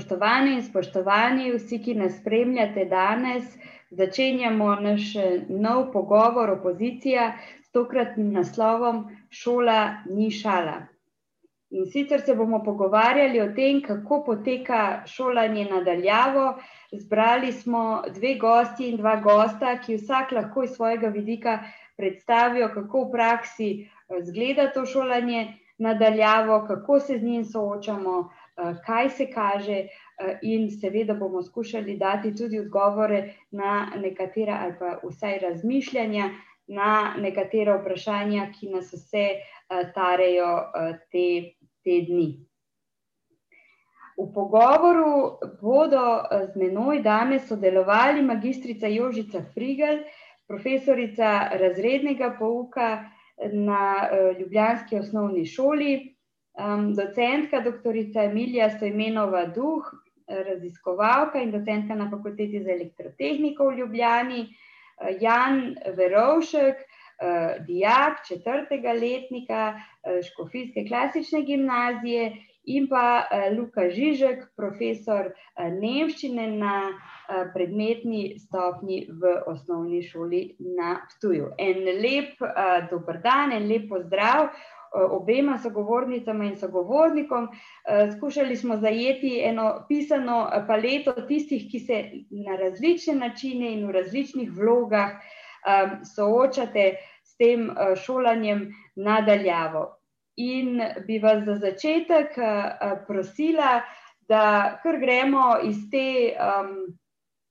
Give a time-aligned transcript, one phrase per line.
[0.00, 3.44] Spoštovani in spoštovani, vsi, ki nas spremljate danes,
[3.90, 5.10] začenjamo naš
[5.48, 7.26] nov pogovor opozicija
[7.60, 10.78] s tokratnim naslovom Šola ni šala.
[11.76, 16.48] In sicer se bomo pogovarjali o tem, kako poteka šolanje na daljavo.
[16.92, 21.58] Zbrali smo dve gostji in dva gosta, ki vsak lahko iz svojega vidika
[21.96, 23.72] predstavijo, kako v praksi
[24.22, 25.48] izgleda to šolanje
[25.78, 28.39] na daljavo, kako se z njim soočamo, Eh,
[28.86, 34.98] kaj se kaže, eh, in seveda bomo skušali dati tudi odgovore na nekatera, ali pa
[35.08, 36.30] vsaj razmišljanja
[36.66, 40.52] na nekatera vprašanja, ki nas vse eh, tarejo
[41.12, 41.26] te,
[41.84, 42.30] te dni.
[44.20, 46.02] V pogovoru bodo
[46.52, 50.02] z menoj danes sodelovali magistrica Jožica Frigel,
[50.46, 53.04] profesorica razrednega pouka
[53.52, 56.09] na Ljubljanski osnovni šoli,
[56.60, 59.84] Um, docentka, doktorica Emilija Sojmenova Duh,
[60.28, 68.92] raziskovalka in docentka na fakulteti za elektrotehniko v Ljubljani, uh, Jan Verovšek, uh, dijak četrtega
[68.92, 72.32] letnika uh, Škofijske klasične gimnazije
[72.64, 80.42] in pa uh, Luka Žižek, profesor uh, nemščine na uh, predmetni stopni v osnovni šoli
[80.76, 81.54] na Ptuju.
[81.58, 84.52] En lep uh, dober dan, en lep pozdrav.
[84.90, 87.48] Eh, obema sogovornicama in sogovornikom.
[87.48, 93.90] Eh, skušali smo zajeti eno pisano paleto tistih, ki se na različne načine in v
[93.90, 97.70] različnih vlogah eh, soočate s tem
[98.04, 99.96] šolanjem nadaljavo.
[100.36, 102.34] In bi vas za začetek
[103.06, 103.82] prosila,
[104.28, 106.70] da kar gremo iz te um,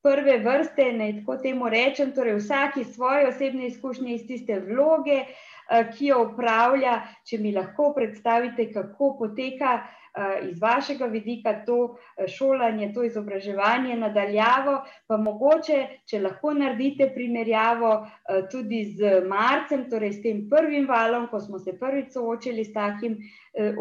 [0.03, 5.58] prve vrste, naj tako temu rečem, torej vsaki svoje osebne izkušnje iz tiste vloge, Eh,
[5.69, 11.77] ki jo upravlja, če mi lahko predstavite, kako poteka eh, iz vašega vidika to
[12.17, 15.79] eh, šolanje, to izobraževanje nadaljavo, pa mogoče,
[16.09, 17.91] če lahko naredite primerjavo
[18.51, 23.17] tudi z marcem, torej s tem prvim valom, ko smo se prvič soočili s takim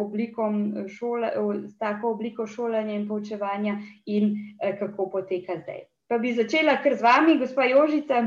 [0.00, 1.32] oblikom šola,
[1.66, 3.76] s tako obliko šolanja in poučevanja
[4.06, 4.34] in
[4.80, 5.86] kako poteka zdaj.
[6.08, 8.22] Pa bi začela kar z vami, gospa Jožica,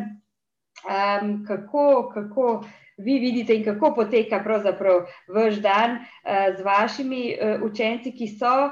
[0.86, 2.64] um, kako, kako
[3.04, 8.54] vi vidite in kako poteka pravzaprav vaš dan uh, z vašimi uh, učenci, ki so
[8.66, 8.72] uh,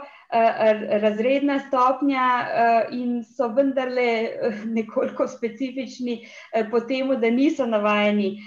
[1.01, 2.25] razredna stopnja
[2.91, 4.29] in so vendarle
[4.65, 6.19] nekoliko specifični
[6.71, 8.37] po temu, da niso navajeni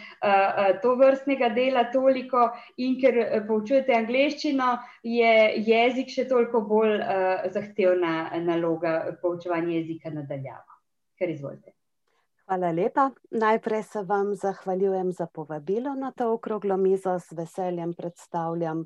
[0.83, 5.35] to vrstnega dela toliko in ker poučujete angliščino, je
[5.67, 6.99] jezik še toliko bolj
[7.51, 10.79] zahtevna naloga poučevanja jezika nadaljava.
[11.19, 11.82] Ker izvolite.
[12.53, 13.11] Hvala lepa.
[13.31, 17.19] Najprej se vam zahvaljujem za povabilo na to okroglo mizo.
[17.19, 18.85] Z veseljem predstavljam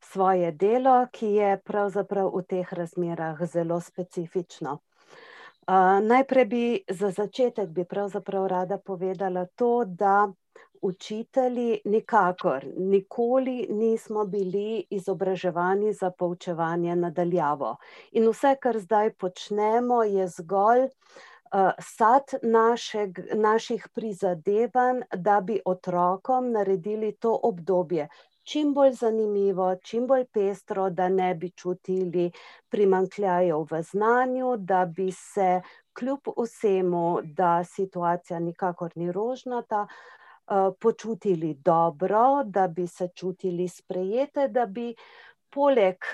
[0.00, 4.72] svoje delo, ki je pravzaprav v teh razmerah zelo specifično.
[4.72, 10.32] Uh, najprej bi za začetek bi pravzaprav rada povedala to, da
[10.82, 17.76] učitelji nikakor, nikoli nismo bili izobraževani za poučevanje nadaljavo.
[18.12, 20.90] In vse, kar zdaj počnemo, je zgolj uh,
[21.80, 28.08] sad našeg, naših prizadevanj, da bi otrokom naredili to obdobje
[28.44, 32.30] čim bolj zanimivo, čim bolj pestro, da ne bi čutili
[32.68, 35.60] primankljajev v znanju, da bi se
[35.98, 39.86] kljub vsemu, da situacija nikakor ni rožnata,
[40.80, 44.94] počutili dobro, da bi se čutili sprejete, da bi
[45.54, 46.06] poleg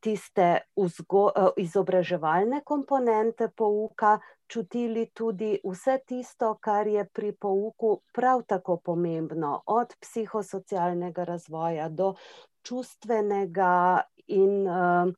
[0.00, 0.46] tiste
[0.78, 1.24] vzgo,
[1.58, 4.12] izobraževalne komponente pouka
[4.52, 12.14] čutili tudi vse tisto, kar je pri pouku prav tako pomembno, od psihosocialnega razvoja do
[12.62, 15.08] čustvenega in uh,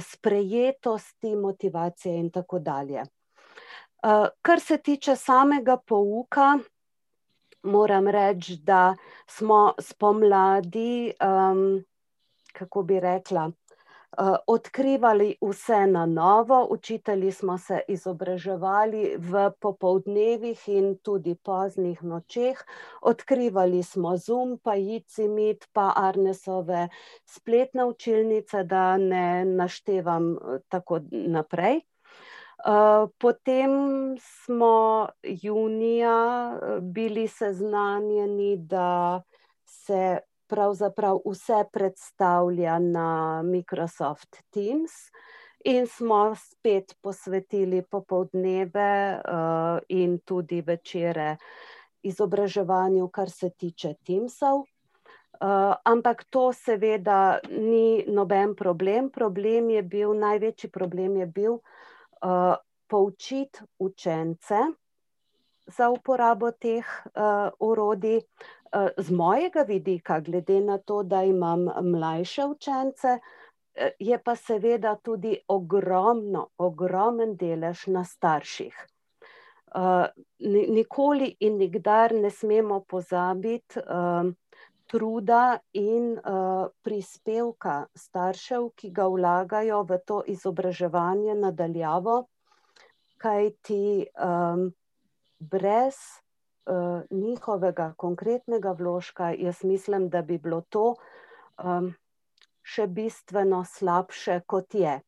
[0.00, 3.02] sprejetosti, motivacije in tako dalje.
[3.02, 6.58] Uh, kar se tiče samega pouka,
[7.62, 8.94] moram reči, da
[9.26, 11.84] smo spomladi, um,
[12.56, 13.50] kako bi rekla,
[14.18, 22.62] Eh, odkrivali vse na novo, učitelji smo se izobraževali v popoldnevih in tudi poznih nočeh,
[23.02, 26.88] odkrivali smo Zoom, pa Jicimit, pa Arnesove
[27.24, 31.76] spletne učilnice, da ne naštevam eh, tako naprej.
[31.76, 33.70] Eh, potem
[34.18, 39.22] smo junija bili seznanjeni, da
[39.64, 40.18] se
[40.48, 44.92] pravzaprav vse predstavlja na Microsoft Teams.
[45.64, 51.36] In smo spet posvetili popoldneve uh, in tudi večere
[52.02, 54.62] izobraževanju, kar se tiče Teamsov.
[55.36, 59.10] Uh, ampak to seveda ni noben problem.
[59.10, 62.54] Problem je bil, največji problem je bil uh,
[62.86, 64.62] poučiti učence
[65.66, 68.22] za uporabo teh uh, orodij.
[68.72, 73.18] Uh, z mojega vidika, glede na to, da imam mlajše učence,
[73.98, 78.76] je pa seveda tudi ogromno, ogromen delež na starših.
[79.76, 80.06] Uh,
[80.72, 83.80] nikoli in nikdar ne smemo pozabiti,
[84.86, 86.14] truda in
[86.82, 92.20] prispevka staršev, ki ga vlagajo v to izobraževanje nadaljavo,
[93.18, 94.68] kajti um,
[95.38, 95.96] brez
[96.66, 100.94] uh, njihovega konkretnega vložka, jaz mislim, da bi bilo to
[101.62, 101.94] um,
[102.62, 105.00] še bistveno slabše, kot je.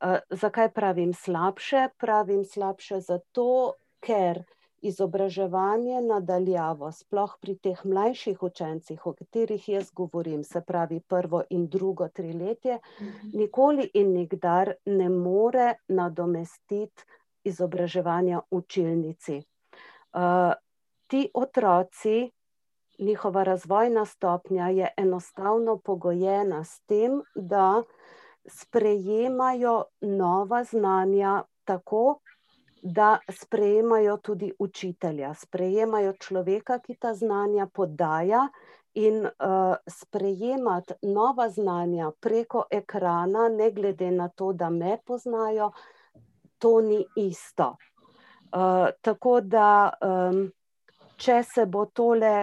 [0.00, 1.88] Uh, zakaj pravim slabše?
[1.98, 4.44] Pravim slabše zato, ker
[4.80, 11.66] izobraževanje nadaljavo, sploh pri teh mlajših učencih, o katerih jaz govorim, se pravi prvo in
[11.68, 13.30] drugo triletje, mhm.
[13.32, 17.04] nikoli in nikdar ne more nadomestiti
[17.44, 19.42] izobraževanja učilnici.
[20.12, 20.52] Uh,
[21.10, 22.30] ti otroci,
[22.98, 27.82] njihova razvojna stopnja je enostavno pogojena s tem, da
[28.46, 32.20] sprejemajo nova znanja tako,
[32.82, 38.48] da sprejemajo tudi učitelja, sprejemajo človeka, ki ta znanja podaja,
[38.94, 45.70] in uh, sprejemati nova znanja preko ekrana, ne glede na to, da me poznajo,
[46.58, 47.76] to ni isto.
[48.52, 50.50] Uh, tako da, um,
[51.20, 52.34] če se bo tole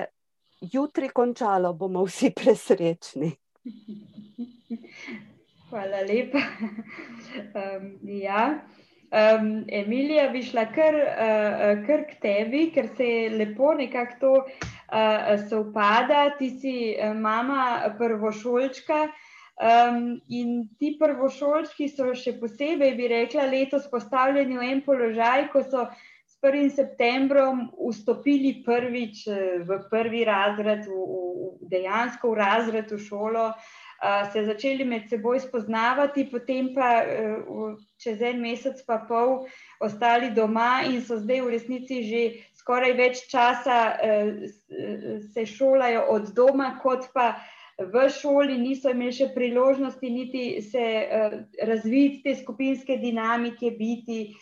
[0.73, 3.31] jutri končalo, bomo vsi presrečni.
[5.69, 6.41] Hvala lepa.
[7.53, 7.87] Um,
[8.21, 8.43] ja.
[9.07, 14.31] Um, Emilija, bi šla kar, uh, kar k tebi, ker se je lepo nekako to
[14.43, 16.29] uh, sovpada.
[16.39, 23.87] Ti si uh, mama prvošolčka um, in ti prvošolčki so še posebej, bi rekla, letos
[23.91, 25.87] postavljeni v en položaj, ko so
[26.47, 26.69] 1.
[26.75, 29.27] septembrom vstopili prvič
[29.67, 33.51] v prvi razred, v, v, dejansko v razred v šolo.
[33.51, 33.87] Uh,
[34.33, 37.01] se začeli med seboj spoznavati, potem pa
[37.97, 39.47] čez en mesec, pa pol,
[39.81, 42.21] ostali doma in so zdaj v resnici že
[42.61, 43.97] skoraj več časa
[45.33, 47.41] se šolajo od doma, kot pa
[47.77, 50.85] v šoli, niso imeli še priložnosti niti se
[51.61, 54.35] razviti te skupinske dinamike, biti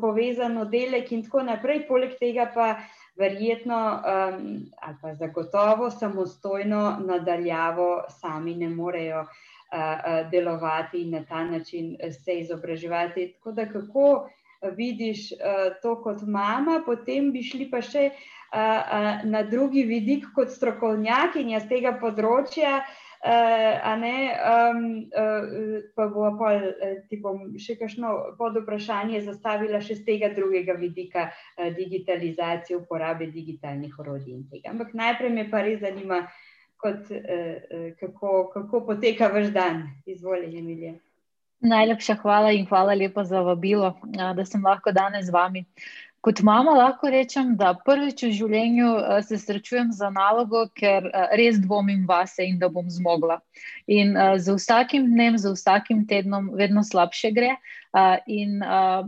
[0.00, 1.86] povezan oddelek in tako naprej.
[1.88, 2.74] Poleg tega pa
[3.16, 4.44] verjetno um,
[4.82, 9.28] ali pa zagotovo samostojno nadaljavo sami ne morejo uh,
[9.74, 13.32] uh, delovati in na ta način se izobraževati.
[13.36, 14.28] Tako da kako
[14.76, 15.38] vidiš uh,
[15.82, 21.60] to kot mama, potem bi šli pa še uh, uh, na drugi vidik kot strokovnjakinja
[21.60, 22.80] z tega področja,
[23.24, 24.16] uh, ne,
[24.52, 30.04] um, uh, pa bo pa uh, ti bom še kakšno pod vprašanje zastavila še z
[30.04, 34.74] tega drugega vidika uh, digitalizacije, uporabe digitalnih orodij in tega.
[34.74, 36.26] Ampak najprej me pa res zanima,
[36.76, 39.86] kot, uh, kako, kako poteka vaš dan.
[40.06, 40.94] Izvolite, Emilija.
[41.64, 45.64] Najlepša hvala in hvala lepa za vabilo, da sem lahko danes z vami.
[46.24, 51.26] Kot mama lahko rečem, da prvič v življenju uh, se srečujem z nalogo, ker uh,
[51.36, 53.42] res dvomim vase in da bom zmogla.
[53.92, 57.52] In uh, z vsakim dnem, z vsakim tednom, vedno slabše gre.
[57.92, 59.04] Uh, in uh,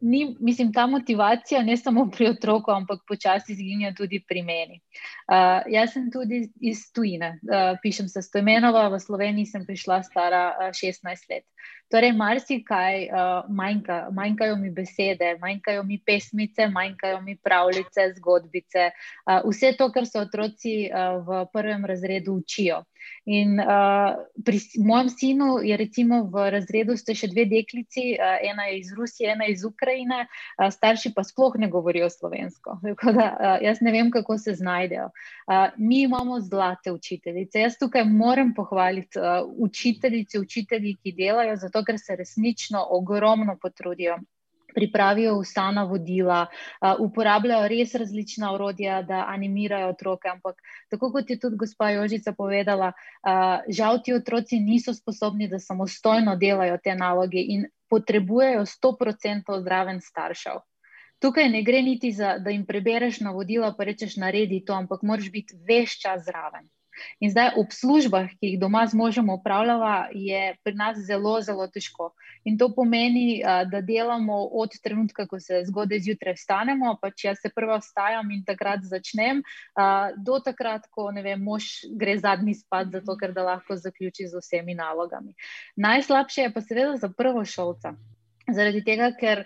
[0.00, 4.82] ni, mislim, ta motivacija ne samo pri otroku, ampak počasi izginja tudi pri meni.
[5.28, 10.44] Uh, jaz sem tudi iz tujine, uh, pišem se Stojmenova, v Sloveniji sem prišla stara
[10.56, 11.44] uh, 16 let.
[11.88, 19.40] Torej, marsikaj uh, manjka, manjkajo mi besede, manjkajo mi pesmice, manjkajo mi pravljice, zgodbice, uh,
[19.48, 22.82] vse to, kar se otroci uh, v prvem razredu učijo.
[23.24, 28.68] In uh, pri mojem sinu je recimo v razredu ste še dve deklici, uh, ena
[28.68, 32.78] je iz Rusije, ena iz Ukrajine, uh, starši pa sploh ne govorijo slovensko.
[33.18, 34.54] Da, uh, jaz ne vem, kako se
[34.88, 35.04] znajdejo.
[35.04, 37.60] Uh, mi imamo zlate učiteljice.
[37.60, 39.24] Jaz tukaj moram pohvaliti uh,
[39.58, 41.56] učiteljice, učitelji, ki delajo.
[41.56, 44.18] Zato ker se resnično ogromno potrudijo.
[44.74, 46.46] Pripravijo vsa navodila,
[47.00, 50.28] uporabljajo res različna orodja, da animirajo otroke.
[50.28, 52.92] Ampak, tako kot je tudi gospa Jožica povedala,
[53.68, 60.60] žal ti otroci niso sposobni, da samostojno delajo te naloge in potrebujejo 100% zdraven staršev.
[61.18, 65.30] Tukaj ne gre niti za, da jim prebereš navodila, pa rečeš, naredi to, ampak moraš
[65.34, 66.68] biti veš čas zraven.
[67.22, 71.66] In zdaj ob službah, ki jih doma z možem upravljava, je pri nas zelo, zelo
[71.70, 72.10] težko.
[72.44, 77.42] In to pomeni, da delamo od trenutka, ko se zgodaj zjutraj vstanemo, pa če jaz
[77.42, 79.44] se prva vstajam in takrat začnem,
[80.18, 84.42] do takrat, ko ne vem, mož gre zadnji spat, zato ker da lahko zaključi z
[84.42, 85.34] vsemi nalogami.
[85.76, 87.94] Najslabše je pa seveda za prvo šolca.
[88.48, 89.44] Zaradi tega, ker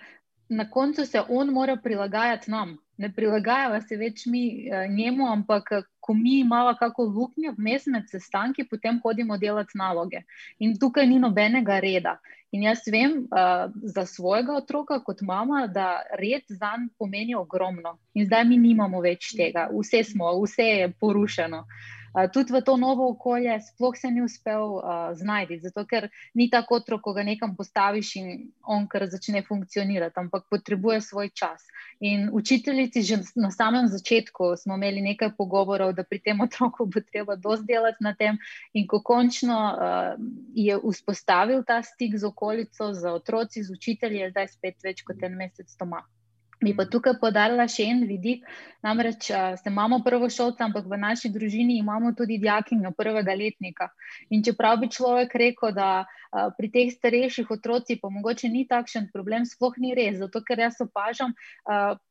[0.55, 2.77] na koncu se on mora prilagajati nam.
[2.97, 8.09] Ne prilagajamo se več mi uh, njemu, ampak ko mi imamo kako luknjo vmes med
[8.11, 10.21] sestanki, potem hodimo delati naloge.
[10.59, 12.17] In tukaj ni nobenega reda.
[12.51, 17.97] In jaz vem uh, za svojega otroka, kot mama, da red za njega pomeni ogromno.
[18.13, 21.65] In zdaj mi nimamo več tega, vse smo, vse je porušeno.
[21.65, 22.02] Uh,
[22.33, 24.83] tudi v to novo okolje, sploh se ni uspel uh,
[25.17, 28.27] znajti, zato ker ni tako otrok, ko ga nekam postaviš in
[28.61, 31.65] on kar začne funkcionirati, ampak potrebuje svoj čas.
[31.99, 37.01] In učiteljici že na samem začetku smo imeli nekaj pogovorov, da pri tem otroku bo
[37.01, 38.37] treba dosti delati na tem,
[38.73, 40.13] in ko končno uh,
[40.53, 45.23] je vzpostavil ta stik z okolico, z otroci, z učitelji, je zdaj spet več kot
[45.23, 46.05] en mesec doma.
[46.63, 48.45] Bi pa tukaj podarila še en vidik,
[48.83, 53.89] namreč se imamo prvo šolca, ampak v naši družini imamo tudi dijakinjo prvega letnika.
[54.29, 56.05] In čeprav bi človek rekel, da
[56.57, 60.79] pri teh starejših otrocih pa mogoče ni takšen problem, sploh ni res, zato ker jaz
[60.81, 61.35] opažam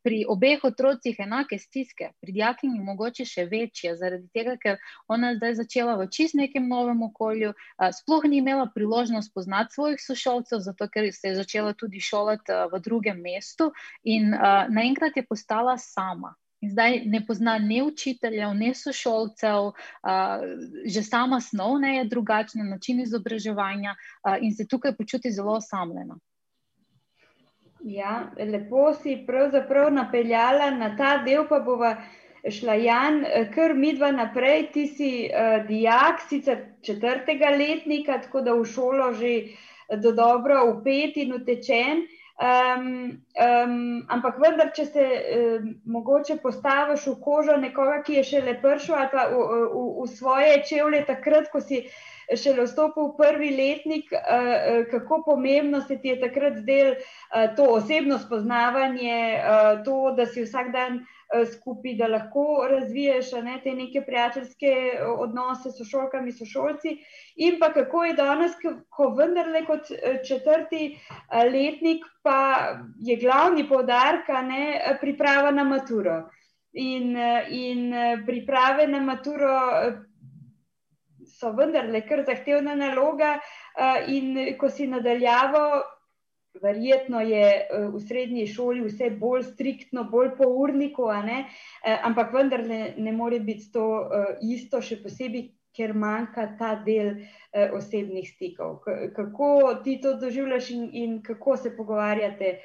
[0.06, 4.78] pri obeh otrocih enake stiske, pri dijakinji mogoče še večje, zaradi tega, ker
[5.10, 7.52] ona zdaj začela v čist nekem novem okolju,
[7.98, 12.80] sploh ni imela priložnost poznati svojih sošolcev, zato ker se je začela tudi šolati v
[12.84, 13.72] drugem mestu
[14.04, 16.34] in uh, naenkrat je postala sama.
[16.62, 20.44] In zdaj ne pozna ne učiteljev, ne sošolcev, uh,
[20.86, 26.18] že sama snov ne je drugačna, način izobraževanja uh, in se tukaj počuti zelo osamljena.
[27.82, 31.96] Ja, lepo si pravzaprav napeljala na ta del, pa bova
[32.50, 34.68] šla Jan, kar midva naprej.
[34.72, 39.34] Ti si uh, dijak, sicer četrtega letnika, tako da v šolo že
[39.98, 42.06] do dobro upet in utečen.
[42.06, 48.24] Uh, Um, um, ampak vendar, če se um, mogoče postaviš v kožo nekoga, ki je
[48.32, 51.84] šele prišel ali pa v, v, v svoje čevlje, takrat, ko si
[52.34, 57.70] šele vstopil v prvi letnik, uh, kako pomembno se ti je takrat zdelo uh, to
[57.78, 61.04] osebno spoznavanje, uh, to, da si vsak dan.
[61.04, 61.21] Eh,
[61.52, 66.96] skupaj, da lahko razviješ ne, te neke prijateljske eh, odnose s šolkami, s šolci.
[67.36, 68.52] In pa kako je danes,
[68.90, 70.98] ko vendarle kot eh, četrti
[71.52, 72.38] letnik, pa
[73.00, 74.28] je glavni poudarek
[75.00, 76.22] priprava na maturo.
[76.72, 77.16] In,
[77.50, 77.92] in
[78.26, 79.56] priprave na maturo
[81.28, 83.34] so vendarle kar zahtevna naloga,
[84.08, 85.66] in ko si nadaljavo
[86.60, 91.44] verjetno je eh, v srednji šoli vse bolj striktno, bolj po urniku, eh,
[92.04, 97.22] ampak vendar ne, ne more biti to eh, isto, še posebej, ker manjka ta del
[97.72, 98.82] osebnih stikov.
[99.16, 102.58] Kako ti to doživljaš in, in kako se pogovarjate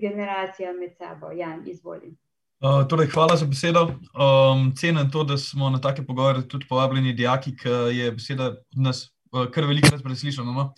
[0.00, 1.30] generacija med sabo?
[1.32, 2.12] Jan, izvolim.
[2.60, 3.86] Uh, torej, hvala za besedo.
[4.12, 8.84] Um, cenim to, da smo na take pogovore tudi povabljeni dijaki, ki je beseda od
[8.84, 10.52] nas uh, kar velikokrat preslišana.
[10.52, 10.74] No?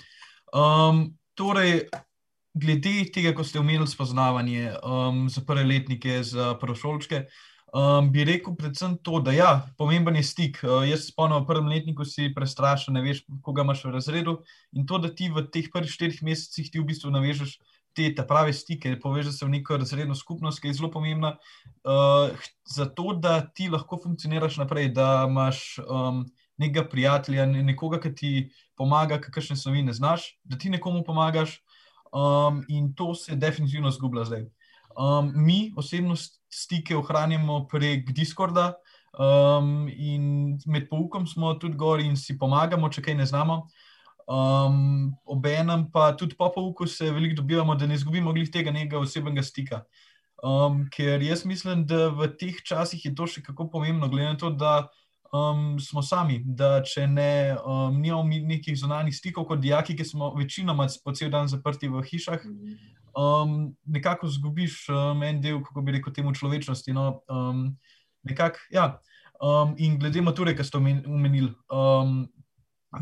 [0.55, 1.03] Um,
[1.37, 1.85] Torej,
[2.57, 7.27] glede tega, ko ste omenili spoznavanje um, za prve letnike, za prvošolčke,
[7.77, 10.63] um, bi rekel predvsem to, da ja, pomemben je stik.
[10.65, 14.39] Uh, jaz se spomnim, v prvem letniku si prestrašen, ne veš, koga imaš v razredu.
[14.73, 17.59] In to, da ti v teh prvih štirih mesecih ti v bistvu navežeš
[17.97, 21.37] te prave stike, povežeš se v neko razredno skupnost, ki je zelo pomembna,
[21.85, 22.33] uh,
[22.69, 25.79] zato da ti lahko funkcioniraš naprej, da imaš.
[25.85, 26.27] Um,
[26.59, 28.33] nekega prijatelja, nekoga, ki ti
[28.77, 31.61] pomaga, kakšne snovi ne znaš, da ti nekomu pomagaš.
[32.17, 34.47] Um, in to se definitivno zgublja zdaj.
[34.97, 36.15] Um, mi osebno
[36.49, 38.73] stike ohranjamo prek Discorda,
[39.19, 43.67] um, in med poukom smo tudi gori in si pomagamo, če kaj ne znamo.
[44.27, 48.99] Um, Obenem pa tudi po pouku se veliko dobivamo, da ne izgubimo glih tega nekega
[48.99, 49.85] osebnega stika.
[50.43, 54.41] Um, ker jaz mislim, da v teh časih je to še kako pomembno, glede na
[54.41, 54.89] to, da
[55.33, 60.33] um, smo sami, da če ne um, imamo nekih zunanjih stikov, kot dijaki, ki smo
[60.37, 62.47] večinoma po cel dan zaprti v hišah,
[63.17, 66.95] um, nekako zgubiš um, en del, kako bi rekel, temu človečnosti.
[66.97, 67.69] No, um,
[68.27, 68.99] nekak, ja.
[69.41, 72.25] um, in glede mature, ki ste omenili, um,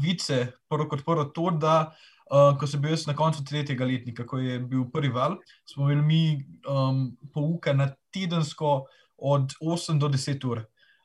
[0.02, 1.94] vice, prvo kot prvo, to, da.
[2.24, 5.36] Uh, ko sem bil na koncu tretjega letnika, ko je bil prvi val,
[5.68, 6.22] smo imeli mi
[6.64, 8.86] um, pouka na tedensko
[9.20, 10.62] od 8 do 10 ur.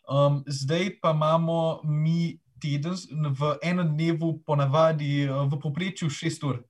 [0.09, 6.63] Um, zdaj pa imamo mi teden v enem dnevu, ponavadi uh, v povprečju 6 ur.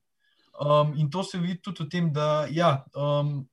[0.59, 3.47] Um, in to se vidi tudi v tem, da ja, um,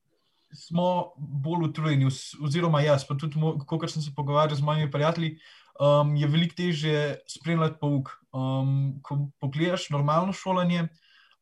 [0.51, 2.09] smo bolj utrujeni,
[2.43, 5.37] oziroma jaz, pa tudi, kot sem se pogovarjal z mojimi prijatelji,
[5.79, 8.11] um, je veliko težje spremljati pouk.
[8.35, 10.89] Um, ko pogledaš normalno šolanje,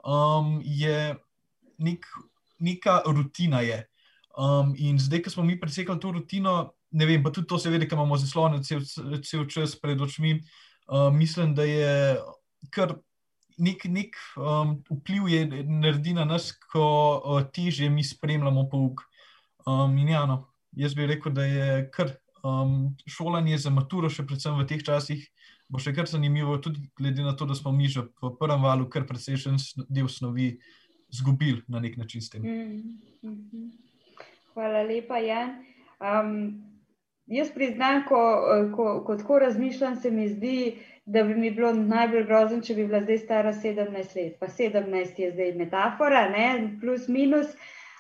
[0.06, 1.16] um, je
[1.78, 2.06] nek,
[2.60, 3.66] neka rutina.
[3.66, 3.82] Je.
[4.38, 7.88] Um, in zdaj, ko smo mi presekali to rutino, ne vem, pa tudi to, seveda,
[7.88, 8.84] ki imamo zaslone cel,
[9.26, 10.38] cel čas pred očmi,
[10.88, 12.18] um, mislim, da je
[12.74, 12.96] kar
[13.58, 16.86] nek, nek um, vpliv je naredi na nas, ko
[17.20, 19.06] uh, teže mi spremljamo pouk.
[19.66, 20.44] Um, in ja, no,
[20.78, 22.14] jaz bi rekel, da je kar
[22.44, 25.24] um, šolanje za maturo, še predvsem v teh časih,
[25.72, 28.90] bo še kar zanimivo, tudi glede na to, da smo mi že v prvem valu
[28.92, 29.58] kar precejšen
[29.90, 30.54] del snovi
[31.10, 32.44] izgubili na nek način s tem.
[32.44, 33.72] Mm -hmm.
[34.54, 35.66] Hvala lepa, Jan.
[36.00, 36.75] Um,
[37.28, 38.20] jaz priznam, ko,
[38.76, 42.86] ko, ko tako razmišljam, se mi zdi, da bi mi bilo najbolj grozno, če bi
[42.86, 44.38] bila zdaj stara 17 let.
[44.40, 46.78] Pa 17 je zdaj metafora, ne?
[46.82, 47.54] plus minus.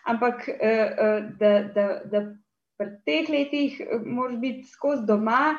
[0.05, 2.21] Ampak uh, uh, da, da, da
[2.77, 5.55] pri teh letih eh, moraš biti skozi doma,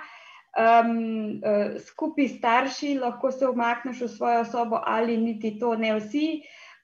[0.59, 0.93] um,
[1.41, 6.29] uh, skupaj s starši, lahko se umakneš v svojo sobo, ali niti to ne vsi.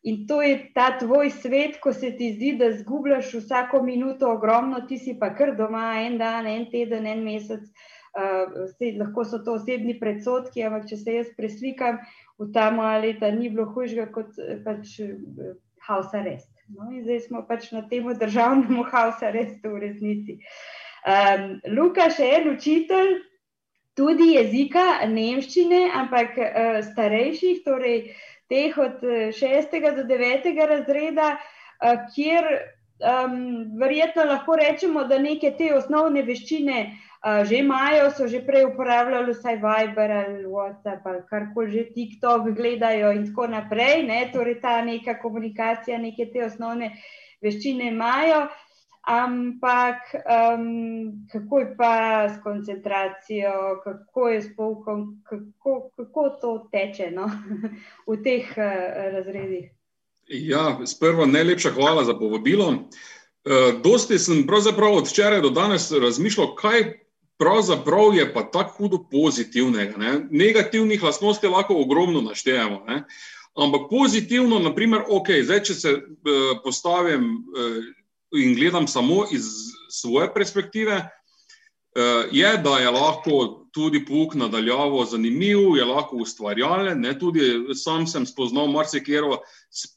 [0.03, 4.81] In to je ta tvoj svet, ko se ti zdi, da zgubljaš vsako minuto ogromno,
[4.89, 7.69] ti si pa kar doma en dan, en teden, en mesec.
[8.13, 12.03] Uh, vse, lahko so to osebni predsotki, ampak če se jaz preslikam
[12.37, 15.55] v ta moja leta, ni bilo hujšega kot pač, uh,
[15.87, 16.51] house arrest.
[16.69, 20.39] No, in zdaj smo pač na tem državnem haosu, res v resnici.
[21.09, 23.17] Um, Luka, še en učitelj,
[23.99, 28.13] tudi jezika, nemščine, ampak uh, starejših, torej
[28.53, 32.49] teh od eh, šestega do devetega razreda, uh, kjer
[33.03, 33.39] um,
[33.81, 39.35] verjetno lahko rečemo, da neke te osnovne veščine uh, že imajo, so že prej uporabljali
[39.35, 44.03] vsaj Viber ali WhatsApp ali karkoli že TikTok gledajo in tako naprej.
[44.07, 44.27] Ne?
[44.33, 46.93] Torej ta neka komunikacija, neke te osnovne
[47.43, 48.47] veščine imajo.
[49.03, 57.11] Ampak um, kako je pa s koncentracijo, kako je s poukom, kako, kako to teče
[57.11, 57.31] no?
[58.09, 58.65] v teh uh,
[59.13, 59.71] razredih?
[60.29, 62.69] Ja, sprva najlepša hvala za povabilo.
[62.69, 67.03] Uh, dosti sem pravzaprav od včeraj do danes razmišljal, kaj
[67.39, 69.99] pravzaprav je pa tako hudo pozitivnega.
[69.99, 70.21] Ne?
[70.31, 72.85] Negativnih lastnosti lahko ogromno naštejemo.
[72.87, 73.03] Ne?
[73.55, 77.83] Ampak pozitivno, naprimer, ok, zdaj, če se uh, postavim uh,
[78.37, 79.45] in gledam samo iz
[79.91, 87.05] svoje perspektive, uh, je, da je lahko tudi pouk nadaljavo zanimiv, je lahko ustvarjalen.
[87.21, 87.41] Tudi
[87.75, 89.39] sam sem spoznal marsikero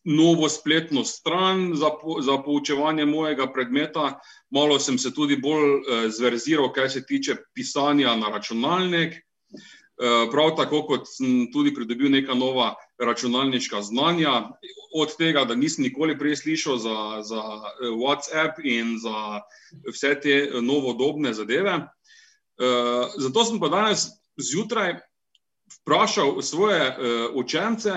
[0.04, 4.20] novo spletno stran za, po, za poučevanje mojega predmeta.
[4.50, 9.14] Malo sem se tudi bolj eh, zverziral, kar se tiče pisanja na računalnik.
[9.16, 14.50] Eh, prav tako, kot sem tudi pridobil neka nova računalniška znanja,
[14.96, 19.42] od tega, da nisem nikoli prej slišal za, za eh, WhatsApp in za
[19.92, 21.88] vse te novodobne zadeve.
[22.56, 24.06] Uh, zato sem pa danes
[24.40, 24.94] zjutraj
[25.82, 26.96] vprašal svoje
[27.36, 27.92] učence,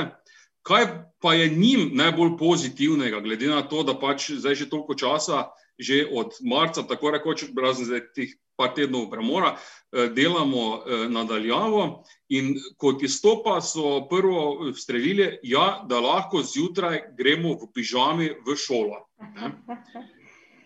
[0.63, 0.87] kaj
[1.23, 5.45] pa je njim najbolj pozitivnega, glede na to, da pač zdaj že toliko časa,
[5.79, 12.05] že od marca, tako rekoč, razen zdaj teh par tednov premora, uh, delamo uh, nadaljavo.
[12.35, 19.05] In kot izstopa so prvo streljili, ja, da lahko zjutraj gremo v pižami v šolo.
[19.39, 19.53] Ne?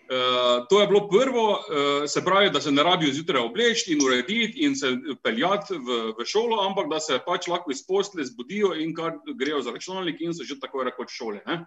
[0.08, 4.00] Uh, to je bilo prvo, uh, se pravi, da se ne rabijo zjutraj obleči in
[4.04, 8.72] urediti in se peljati v, v šolo, ampak da se pač lahko iz posle zbudijo
[8.74, 11.44] in kar grejo za računalnik in so že tako rekoč šole.
[11.46, 11.66] Ne?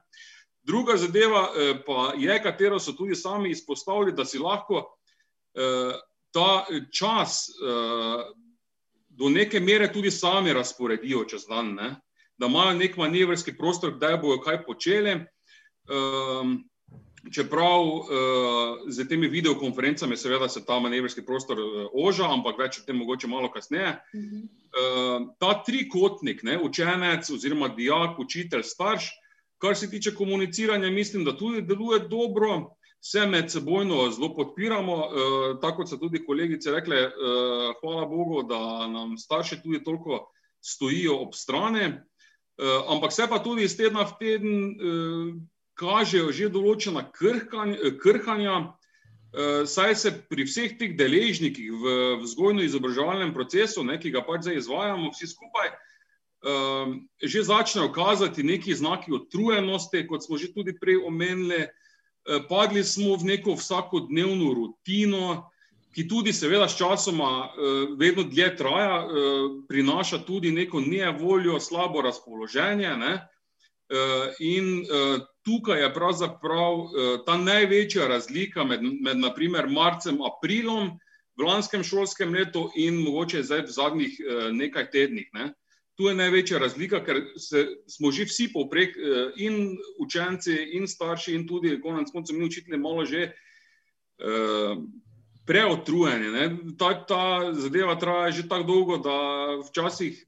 [0.65, 5.93] Druga zadeva uh, pa je, katero so tudi sami izpostavili, da si lahko uh,
[6.33, 8.25] ta čas uh,
[9.09, 11.95] do neke mere tudi sami razporedijo čez dan, ne?
[12.37, 15.19] da imajo nek manevrski prostor, kdaj bojo kaj počeli.
[15.87, 16.63] Um,
[17.33, 18.09] Čeprav uh,
[18.87, 21.57] z temi videokonferencami, seveda, se ta manevrski prostor
[21.89, 23.95] oža, ampak več o tem mogoče malo kasneje.
[24.13, 29.09] Uh, ta trikotnik, ne, učenec, oziroma dijak, učitelj, starš,
[29.65, 34.95] kar se tiče komuniciranja, mislim, da tudi deluje dobro, vse med sebojno zelo podpiramo.
[34.95, 40.27] Uh, tako kot so tudi kolegice rekle, uh, hvala Bogu, da nam starši tudi toliko
[40.61, 41.89] stojijo ob strani.
[41.89, 44.55] Uh, ampak se pa tudi iz tedna v teden.
[44.69, 45.35] Uh,
[45.79, 48.55] kažejo že določena krhanja,
[49.35, 54.63] eh, saj se pri vseh teh deležnikih v vzgojno-izobraževalnem procesu, ne, ki ga pač zdaj
[54.63, 55.73] izvajamo vsi skupaj,
[56.45, 61.65] eh, že začnejo kazati neki znaki utrujenosti, kot smo že tudi prej omenili.
[61.65, 65.51] Eh, padli smo v neko vsakodnevno rutino,
[65.95, 67.55] ki tudi, seveda, s časoma
[67.95, 69.07] vedno dlje traja,
[69.69, 72.89] prinaša tudi neko nevoljo, slabo razpoloženje.
[72.99, 73.13] Ne?
[74.43, 74.83] In
[75.47, 76.83] tukaj je pravzaprav
[77.25, 80.99] ta največja razlika med, med naprimer marcem in aprilom
[81.39, 84.19] v lanskem šolskem letu in mogoče zdaj v zadnjih
[84.51, 85.31] nekaj tednih.
[85.31, 85.53] Ne.
[85.95, 88.97] Tu je največja razlika, ker se, smo že vsi povprek,
[89.39, 93.29] in učenci, in starši, in tudi konec koncev mi učitelji malo že
[95.45, 96.75] preotrujeni.
[96.77, 99.17] Ta, ta zadeva traja že tako dolgo, da
[99.69, 100.25] včasih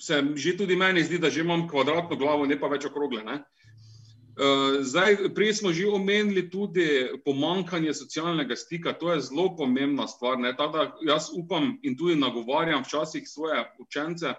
[0.00, 3.24] se že tudi meni zdi, da že imam kvadratno glavo, ne pa več okrogle.
[3.24, 3.42] Ne?
[4.80, 10.40] Zdaj, prej smo že omenili tudi pomankanje socialnega stika, to je zelo pomembna stvar.
[10.56, 14.32] Tada, jaz upam in tudi nagovarjam včasih svoje učence,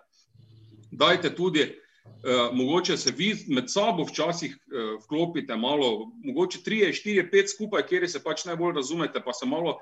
[0.92, 7.30] dajte tudi, eh, mogoče se vi med sabo včasih eh, vklopite malo, mogoče trije, štirje,
[7.32, 9.80] pet skupaj, kjer se pač najbolj razumete, pa se malo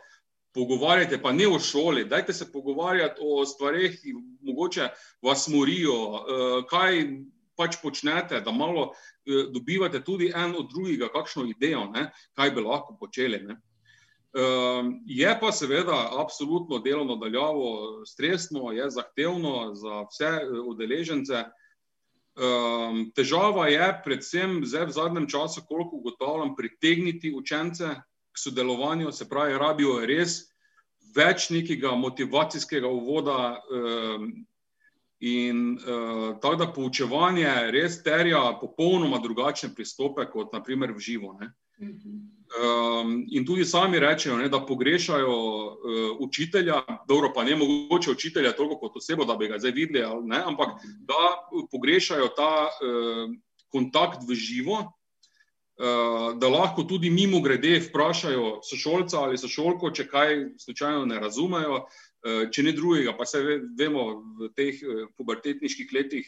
[0.54, 4.90] pogovarjate, pa ne o šoli, dajte se pogovarjati o stvareh, ki mogoče
[5.22, 7.04] vas morijo, eh, kaj
[7.60, 12.64] pač počnete, da malo eh, dobivate tudi en od drugega kakšno idejo, ne, kaj bi
[12.66, 13.44] lahko počeli.
[13.44, 13.60] Ne.
[14.34, 21.34] Ehm, je pa seveda absolutno delo nadaljavo stresno, je zahtevno za vse eh, udeležence.
[21.34, 27.88] Ehm, težava je predvsem v zadnjem času, koliko ugotavljam, pritegniti učence
[28.32, 30.46] k sodelovanju, se pravi, rabijo res
[31.16, 34.30] več nekega motivacijskega uvoda ehm,
[35.20, 41.34] in uh, tako da poučevanje res terja popolnoma drugačne pristope kot naprimer v živo.
[42.50, 48.56] Um, in tudi sami rečejo, ne, da pogrešajo uh, učitelja, dobro pa ne mogoče učitelja
[48.58, 53.30] toliko kot osebo, da bi ga zdaj videli, ne, ampak da pogrešajo ta uh,
[53.70, 54.82] kontakt v živo,
[55.80, 61.78] Eh, da lahko tudi mimo grede vprašajo sošolca ali sošolko, če kaj slučajno ne razumejo,
[62.28, 63.40] eh, če ne drugega, pa se
[63.80, 64.04] vemo
[64.42, 66.28] v teh eh, pubertetniških letih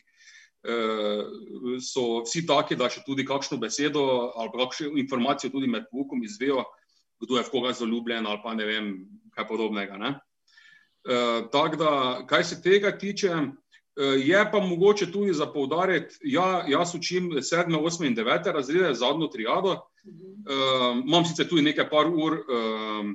[1.81, 4.03] so vsi taki, da še tudi kakšno besedo
[4.37, 6.65] ali kakšno informacijo tudi med poukom izvejo,
[7.21, 8.91] kdo je v koga zaljubljen ali pa ne vem
[9.33, 9.97] kaj podobnega.
[9.97, 10.11] Ne?
[11.51, 11.91] Tako da,
[12.29, 13.33] kaj se tega tiče,
[13.97, 18.93] Eh, je pa mogoče tudi za poudariti, ja, jaz učim 7, 8 in 9 razrede,
[18.93, 19.81] zadnjo triado.
[20.41, 23.05] Uh, imam sicer tudi nekaj par ur uh,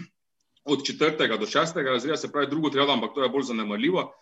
[0.72, 1.38] od 4.
[1.38, 1.82] do 6.
[1.84, 4.12] razreda, se pravi drugo triado, ampak to je bolj zanemarljivo.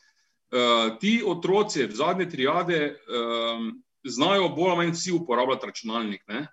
[0.50, 3.60] Uh, ti otroci v zadnje triade uh,
[4.04, 6.24] znajo bolj ali manj vsi uporabljati računalnik.
[6.28, 6.46] Ne?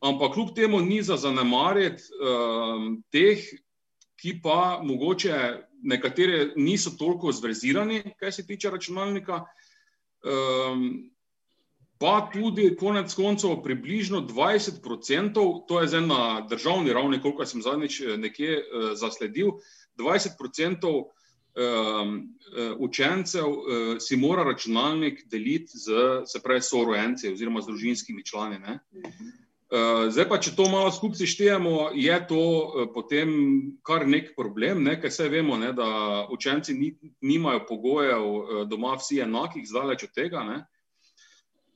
[0.00, 3.42] Ampak kljub temu ni za zanemariti uh, teh,
[4.16, 9.44] ki pa mogoče nekatere niso toliko zvezirani, kar se tiče računalnika.
[10.26, 11.10] Um,
[11.98, 18.00] pa tudi, konec koncev, približno 20%, to je zdaj na državni ravni, koliko sem zadnjič
[18.00, 19.56] eh, nekje uh, zasledil,
[19.98, 21.04] 20% um,
[22.78, 25.88] učencev uh, si mora računalnik deliti z,
[26.28, 28.58] se pravi, sorojenci oziroma z družinskimi člani.
[28.60, 28.78] Ne?
[29.66, 32.42] Eh, zdaj pa, če to malo skupaj seštejemo, je to
[32.94, 33.30] potem
[33.82, 34.94] kar nek problem, ne?
[35.00, 35.88] ker vse vemo, ne, da
[36.30, 38.28] učenci ni, nimajo pogojev
[38.70, 40.44] doma vsi enakih, zdaleč od tega.
[40.46, 40.60] Ne?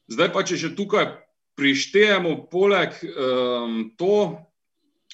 [0.06, 1.08] Zdaj pa, če že tukaj
[1.58, 4.38] prištejemo poleg um, to,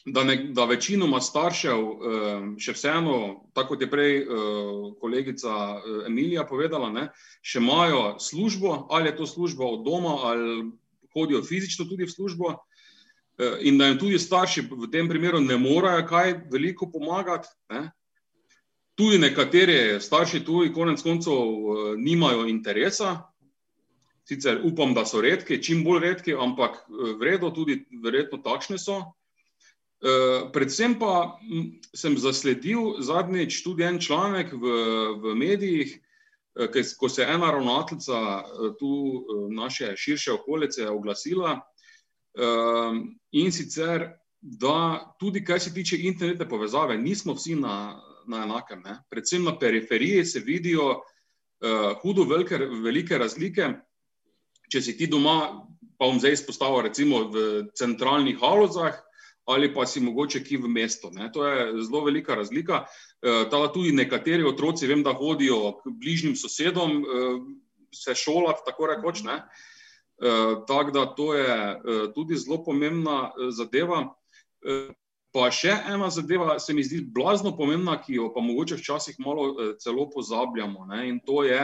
[0.07, 3.17] da, ne, da večinoma staršev um, še vseeno,
[3.55, 7.09] tako kot je prej uh, kolegica Emilija povedala, ne,
[7.43, 10.67] še imajo službo, ali je to služba od doma ali
[11.17, 12.55] hodijo fizično tudi v službo,
[13.39, 17.49] eh, in da jim tudi starši v tem primeru ne morejo kaj veliko pomagati.
[17.71, 17.91] Ne.
[18.97, 23.33] Tudi nekateri starši, tudi konec koncev, eh, nimajo interesa.
[24.29, 29.16] Sicer upam, da so redki, čim bolj redki, ampak eh, vredno, tudi verjetno takšne so.
[30.53, 31.35] Predvsem pa
[31.91, 34.75] sem zasledil zadnjič tudi en članek v,
[35.19, 35.97] v medijih,
[36.57, 41.61] Eh, ko se je ena ravnateljica eh, tu eh, naše širše okolice oglasila
[43.33, 48.83] in sicer, da tudi kar se tiče internetne povezave, nismo vsi na, na enakem.
[48.85, 48.99] Ne?
[49.11, 51.01] Predvsem na periferiji se vidijo
[52.03, 53.71] hudo velike, velike razlike.
[54.69, 55.65] Če si ti doma,
[55.97, 59.01] pa bom zdaj izpostavil recimo v centralnih halozah,
[59.47, 61.11] ali pa si mogoče ki v mestu.
[61.33, 62.85] To je zelo velika razlika.
[63.23, 67.05] E, tudi nekateri otroci, vem, da hodijo k bližnjim sosedom, e,
[67.95, 69.23] se šolati, tako rekoč.
[69.23, 69.39] E,
[70.67, 71.81] tako da to je
[72.15, 74.09] tudi zelo pomembna zadeva.
[75.33, 79.75] Pa še ena zadeva se mi zdi blazno pomembna, ki jo pa mogoče včasih malo
[79.79, 80.87] celo pozabljamo.
[80.91, 81.09] Ne?
[81.09, 81.61] In to je,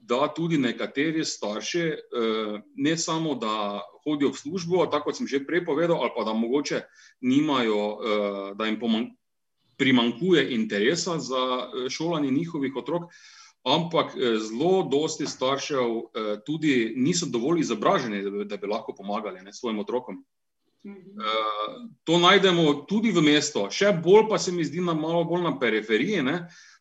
[0.00, 1.84] da tudi nekateri starši
[2.76, 6.32] ne samo, da hodijo v službo, tako kot sem že prej povedal, ali pa da
[6.32, 6.82] mogoče
[7.20, 8.80] nimajo, uh, da jim
[9.80, 13.02] primankuje interesa za eh, šolanje njihovih otrok,
[13.64, 16.04] ampak eh, zelo dosti staršev uh,
[16.46, 20.24] tudi niso dovolj izobraženi, da bi, da bi lahko pomagali ne, svojim otrokom.
[20.84, 20.92] Uh,
[22.04, 25.58] to najdemo tudi v mestu, še bolj pa se mi zdi na malo bolj na
[25.60, 26.22] periferiji.
[26.24, 26.36] Ne?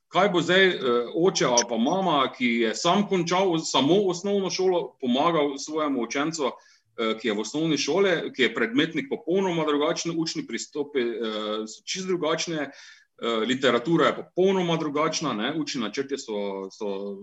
[0.10, 4.98] Kaj bo zdaj uh, oče ali pa mama, ki je sam končal samo osnovno šolo,
[5.02, 10.48] pomagal svojemu učencu, uh, ki je v osnovni šoli, ki je predmetnik popolnoma drugačen, učni
[10.48, 12.72] pristopi uh, so čist drugačne,
[13.20, 15.50] literatura je popolnoma drugačna, ne?
[15.60, 17.18] učni načrti so, so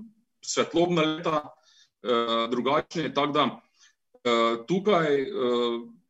[0.44, 1.38] svetlobna leta
[2.52, 3.14] drugačne.
[3.14, 3.46] Tako da
[4.68, 5.24] tukaj.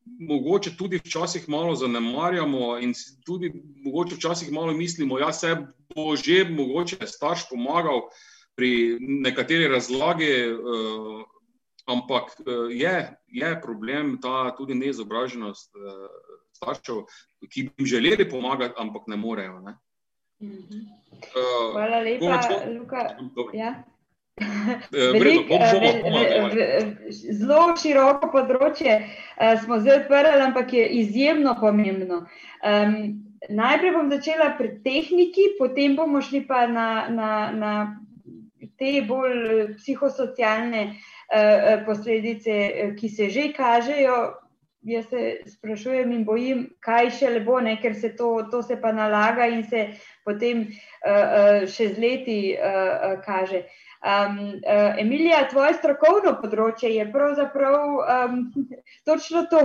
[0.06, 2.94] Mogoče tudi včasih malo zanemarjamo in
[3.26, 3.50] tudi
[3.84, 5.56] mogoče včasih malo mislimo, da ja, se
[5.94, 8.06] bo že mogoče starš pomagal
[8.54, 11.24] pri nekateri razlagi, uh,
[11.86, 16.06] ampak uh, je, je problem ta tudi neizobraženost uh,
[16.56, 17.02] staršev,
[17.50, 19.60] ki bi jim želeli pomagati, ampak ne morejo.
[19.60, 19.76] Ne?
[20.40, 22.40] Uh, Hvala lepa,
[22.78, 23.04] Luka.
[23.52, 23.74] Ja.
[24.36, 32.18] Eh, Velik, eh, zelo široko področje eh, smo zdaj odprli, ampak je izjemno pomembno.
[32.60, 32.98] Um,
[33.48, 37.72] najprej bom začela pri tehniki, potem bomo šli pa na, na, na
[38.76, 42.58] te bolj psihosocialne uh, posledice,
[43.00, 44.18] ki se že kažejo.
[44.86, 47.72] Jaz se sprašujem in bojim, kaj še le bo, ne?
[47.80, 49.88] ker se to, to se pa nalaga in se
[50.28, 50.76] potem uh,
[51.08, 53.64] uh, še z leti uh, uh, kaže.
[53.64, 58.36] Uh, Um, uh, Emilija, tvoje strokovno področje je pravzaprav um,
[59.08, 59.62] točno to.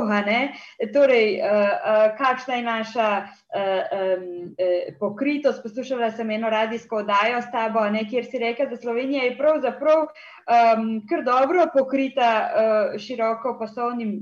[0.94, 3.62] Torej, uh, uh, kakšna je naša uh,
[4.00, 5.64] um, uh, pokritost?
[5.64, 10.08] Poslušala sem eno radijsko oddajo s tabo, ne, kjer si rekel, da Slovenija je pravzaprav
[10.08, 14.22] um, kar dobro pokrita uh, široko poslovnim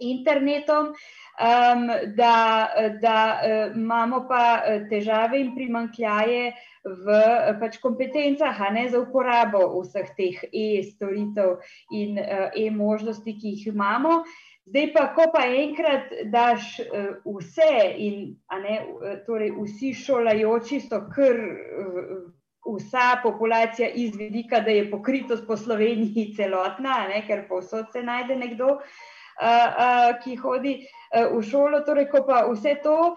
[0.00, 0.94] internetom.
[1.32, 2.68] Um, da,
[3.00, 7.18] da uh, imamo pa težave in primankljaje uh, v
[7.60, 11.60] pač kompetencah, a ne za uporabo vseh teh e-storitev
[11.94, 14.22] in uh, e-možnosti, ki jih imamo.
[14.66, 21.04] Zdaj pa, ko pa enkrat daš uh, vse in ne, uh, torej vsi šolajoči so
[21.14, 21.38] kar.
[21.38, 22.30] Uh,
[22.62, 28.76] Vsa populacija izvedika, da je pokritost po Sloveniji celotna, ne, ker povsod se najde nekdo,
[28.78, 30.76] uh, ki hodi
[31.12, 31.82] v šolo.
[31.86, 33.14] Torej, ko pa vse to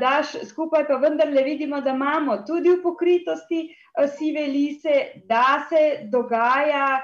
[0.00, 3.68] daš skupaj, pa vendarle vidimo, da imamo tudi v pokritosti
[4.16, 7.00] sive lise, da se dogaja,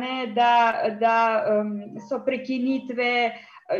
[0.00, 0.52] ne, da,
[0.98, 1.16] da
[2.08, 3.12] so prekinitve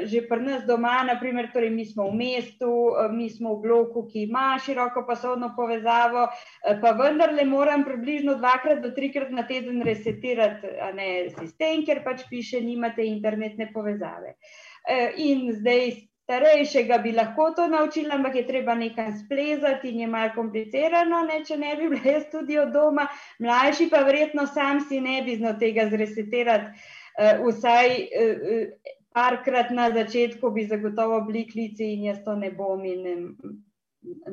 [0.01, 4.09] že pri nas doma, naprimer, torej mi smo v mestu, eh, mi smo v bloku,
[4.09, 9.83] ki ima široko pasovno povezavo, eh, pa vendarle moram približno dvakrat do trikrat na teden
[9.83, 14.33] resetirati ne, sistem, ker pač piše, nimate internetne povezave.
[14.33, 14.71] Eh,
[15.16, 15.90] in zdaj
[16.23, 21.42] starejšega bi lahko to naučila, ampak je treba nekaj splezati in je malo komplicirano, ne,
[21.45, 23.07] če ne bi bila jaz tudi od doma,
[23.42, 26.88] mlajši pa verjetno sam si ne bi znal tega zresetirati.
[27.12, 32.85] Uh, vsaj uh, parkrat na začetku bi zagotovo bili klici in jaz to ne bom
[32.88, 33.16] in ne,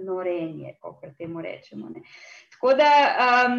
[0.06, 1.90] norenje, kot temu rečemo.
[1.90, 2.02] Ne.
[2.54, 2.92] Tako da,
[3.26, 3.58] um,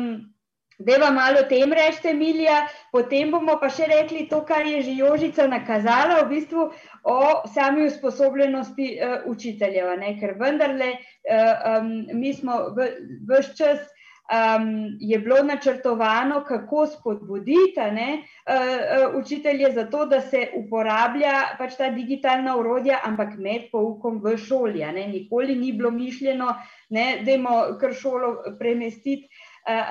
[0.80, 4.82] da vam malo o tem rečete, Emilija, potem bomo pa še rekli to, kar je
[4.88, 6.70] že Jožica nakazala, v bistvu
[7.04, 7.20] o
[7.54, 12.88] sami usposobljenosti uh, učiteljev, ne, ker vendarle uh, um, mi smo v,
[13.28, 13.88] vse čas
[14.30, 21.34] um, je bilo načrtovano, kako spodbuditi ne, uh, uh, učitelje za to, da se uporablja
[21.58, 24.84] pač ta digitalna urodja, ampak med poukom v šoli.
[25.12, 26.54] Nikoli ni bilo mišljeno,
[26.90, 29.28] da imamo kar šolo premestiti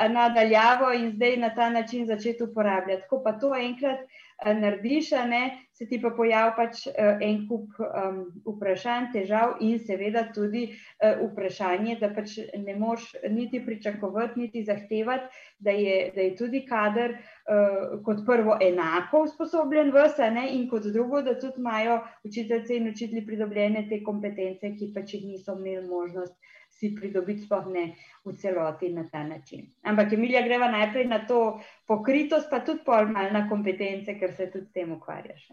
[0.09, 3.07] nadaljavo in zdaj na ta način začeti uporabljati.
[3.09, 7.79] Ko pa to enkrat uh, narediš, ne, se ti pa pojavi pač uh, en kup
[7.83, 14.63] um, vprašanj, težav in seveda tudi uh, vprašanje, da pač ne moš niti pričakovati, niti
[14.63, 20.87] zahtevati, da je, da je tudi kader uh, kot prvo enako usposobljen vse in kot
[20.87, 25.87] drugo, da tudi imajo učiteljce in učitelji pridobljene te kompetence, ki pač jih niso imeli
[25.87, 26.35] možnost
[26.79, 27.83] si pridobiti, sploh ne
[28.25, 29.67] v celoti na ta način.
[29.83, 34.47] Ampak, Emilija, greva najprej na to pokritost, pa tudi pol malo na kompetence, ker se
[34.51, 35.49] tudi s tem ukvarjaš.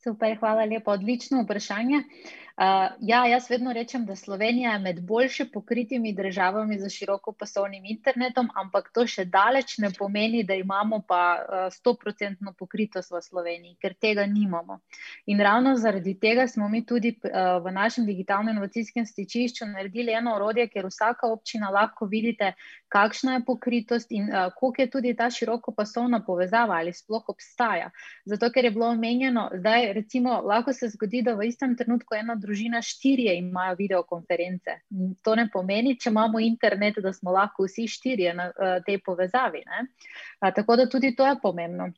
[0.00, 0.94] Super, hvala lepa.
[0.96, 2.00] Odlično vprašanje.
[3.00, 8.50] Ja, jaz vedno rečem, da Slovenija je med boljše pokritimi državami za široko poslovnim internetom,
[8.54, 11.20] ampak to še daleč ne pomeni, da imamo pa
[11.72, 14.76] stoprocentno uh, pokritost v Sloveniji, ker tega nimamo.
[15.32, 20.68] In ravno zaradi tega smo mi tudi uh, v našem digitalno-inovacijskem stičišču naredili eno orodje,
[20.68, 22.52] ker vsaka občina lahko vidite,
[22.92, 27.88] kakšna je pokritost in uh, koliko je tudi ta široko poslovna povezava ali sploh obstaja.
[28.28, 29.48] Zato, ker je bilo omenjeno,
[29.96, 34.80] recimo, lahko se zgodi, da v istem trenutku ena družina štirje imajo videokonference.
[35.22, 39.62] To ne pomeni, če imamo internet, da smo lahko vsi štirje na uh, tej povezavi.
[39.62, 41.92] Uh, tako da tudi to je pomembno.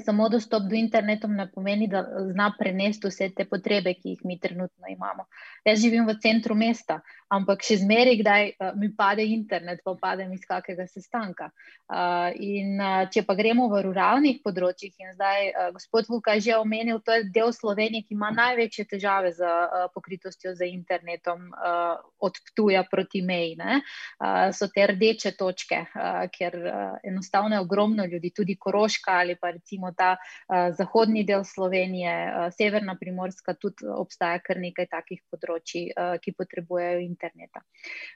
[0.00, 2.02] Samo dostop do interneta ne pomeni, da
[2.32, 5.26] zna prenesti vse te potrebe, ki jih mi trenutno imamo.
[5.64, 6.98] Jaz živim v centru mesta,
[7.30, 11.50] ampak še zmeraj, kdaj uh, mi pade internet, pa padem iz kakega sestanka.
[11.86, 16.48] Uh, in uh, če pa gremo v ruralnih področjih, in zdaj uh, gospod Vuka je
[16.48, 21.48] že omenil, to je del Slovenije, ki ima največje težave z uh, pokritostjo z internetom,
[21.54, 23.54] uh, od Ptuja proti meji.
[23.54, 29.36] Uh, so te rdeče točke, uh, ker uh, enostavno je ogromno ljudi, tudi Koroška ali
[29.36, 34.86] pa recimo recimo ta uh, zahodni del Slovenije, uh, severna primorska, tudi obstaja kar nekaj
[34.86, 37.62] takih področji, uh, ki potrebujejo interneta.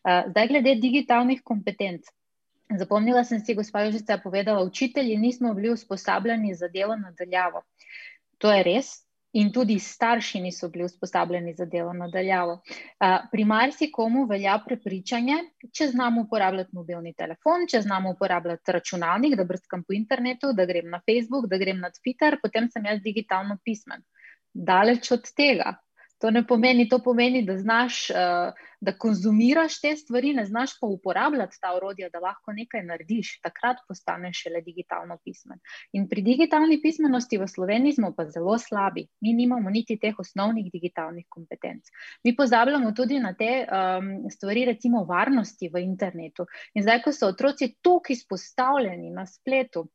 [0.05, 2.07] Uh, zdaj, glede digitalnih kompetenc.
[2.69, 7.65] Zapomnila sem si, gospod Jožica je povedala, učitelji nismo bili usposabljeni za delo nadaljavo.
[8.39, 9.08] To je res,
[9.39, 12.59] in tudi starši niso bili usposabljeni za delo nadaljavo.
[13.33, 15.39] Pri marsikomu velja prepričanje,
[15.73, 20.91] če znamo uporabljati mobilni telefon, če znamo uporabljati računalnik, da brskam po internetu, da grem
[20.91, 24.03] na Facebook, da grem na Twitter, potem sem jaz digitalno pismen.
[24.55, 25.77] Daleč od tega.
[26.19, 30.87] To ne pomeni, to pomeni, da znaš, uh, da konzumiraš te stvari, ne znaš pa
[30.87, 33.41] uporabljati ta orodja, da lahko nekaj narediš.
[33.43, 35.61] Takrat postaneš šele digitalno pismen.
[35.93, 39.07] In pri digitalni pismenosti v Sloveniji smo pa zelo slabi.
[39.21, 41.91] Mi nimamo niti teh osnovnih digitalnih kompetenc.
[42.25, 46.47] Mi pozabljamo tudi na te um, stvari, recimo varnosti v internetu.
[46.75, 49.87] In zdaj, ko so otroci toliko izpostavljeni na spletu,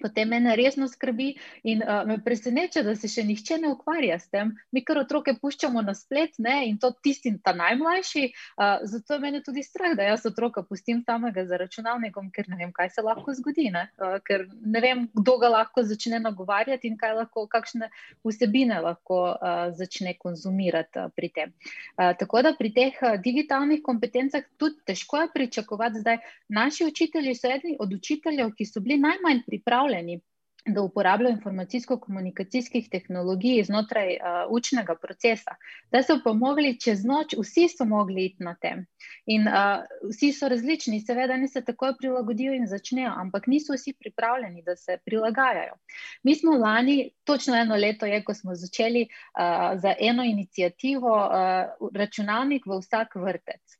[0.00, 4.30] potem me resno skrbi in uh, me preseneča, da se še nihče ne ukvarja s
[4.32, 4.54] tem.
[4.72, 6.64] Mi kar otroke puščamo na splet ne?
[6.68, 8.24] in to tistim, ta najmlajši.
[8.56, 12.58] Uh, zato je meni tudi strah, da jaz otroka pustim samega za računalnikom, ker ne
[12.60, 13.68] vem, kaj se lahko zgodi.
[13.74, 13.86] Ne?
[14.00, 17.90] Uh, ker ne vem, kdo ga lahko začne nagovarjati in lahko, kakšne
[18.24, 21.54] vsebine lahko uh, začne konzumirati uh, pri tem.
[21.98, 26.16] Uh, tako da pri teh uh, digitalnih kompetencah tudi težko je pričakovati, da
[26.48, 30.20] naši učitelji so eni od učiteljev, ki so bili najmanj pripravljeni pripravljeni,
[30.66, 35.54] da uporabljajo informacijsko-komunikacijskih tehnologij znotraj uh, učnega procesa.
[35.90, 38.84] Da so pa mogli čez noč, vsi so mogli iti na tem.
[39.26, 43.96] In uh, vsi so različni, seveda, ni se takoj prilagodijo in začnejo, ampak niso vsi
[43.98, 45.74] pripravljeni, da se prilagajajo.
[46.22, 51.90] Mi smo lani, točno eno leto je, ko smo začeli uh, za eno inicijativo uh,
[51.94, 53.79] računalnik v vsak vrtec.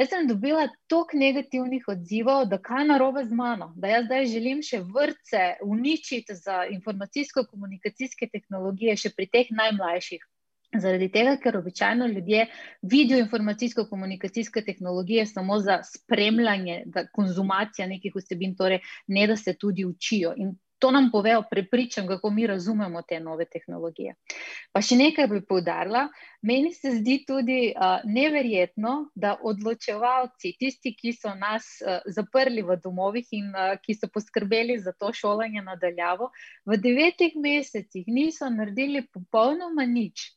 [0.00, 4.62] Jaz sem dobila toliko negativnih odzivov, da kaj narobe z mano, da jaz zdaj želim
[4.64, 10.24] še vrtce uničiti za informacijsko-komunikacijske tehnologije, še pri teh najmlajših.
[10.80, 12.46] Zaradi tega, ker običajno ljudje
[12.94, 19.84] vidijo informacijsko-komunikacijske tehnologije samo za spremljanje, za konzumacijo nekih vsebin, torej ne da se tudi
[19.84, 20.32] učijo.
[20.36, 24.16] In To nam pove o prepričanju, kako mi razumemo te nove tehnologije.
[24.74, 26.08] Pa še nekaj bi povdarila.
[26.42, 32.80] Meni se zdi tudi uh, neverjetno, da odločevalci, tisti, ki so nas uh, zaprli v
[32.82, 36.32] domovih in uh, ki so poskrbeli za to šolanje nadaljavo,
[36.66, 40.32] v devetih mesecih niso naredili popolnoma nič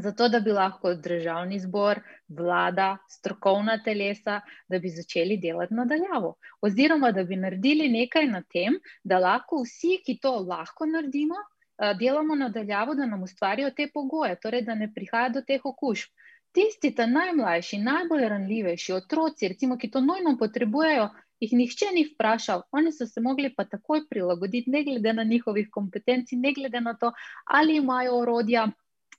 [0.00, 6.34] zato da bi lahko državni zbor, vlada, strokovna telesa, da bi začeli delati nadaljavo.
[6.60, 11.36] Oziroma, da bi naredili nekaj na tem, da lahko vsi, ki to lahko naredimo,
[11.78, 16.08] eh, delamo nadaljavo, da nam ustvarijo te pogoje, torej da ne prihaja do teh okužb.
[16.52, 21.08] Tisti, ta najmlajši, najbolj ranljivejši otroci, recimo, ki to nujno potrebujejo,
[21.40, 25.68] jih nihče ni vprašal, oni so se mogli pa takoj prilagoditi, ne glede na njihovih
[25.70, 27.12] kompetenci, ne glede na to,
[27.44, 28.68] ali imajo orodja,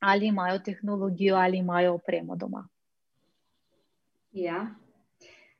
[0.03, 2.67] ali imajo tehnologijo, ali imajo opremo doma.
[4.31, 4.67] Ja,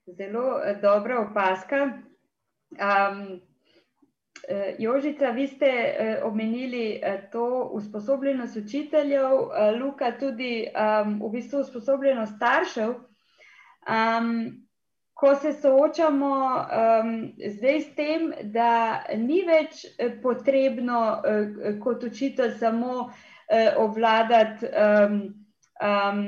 [0.05, 1.91] zelo eh, dobra opaska.
[2.71, 3.41] Um,
[4.79, 7.01] Jožica, vi ste uh, omenili
[7.31, 9.29] to usposobljenost učiteljev,
[9.81, 10.67] Luka tudi
[11.05, 12.89] um, v bistvu usposobljenost staršev.
[12.89, 14.67] Um,
[15.13, 19.85] ko se soočamo um, zdaj s tem, da ni več
[20.23, 23.13] potrebno uh, kot učitelj samo uh,
[23.77, 25.21] obvladati um,
[25.81, 26.27] um,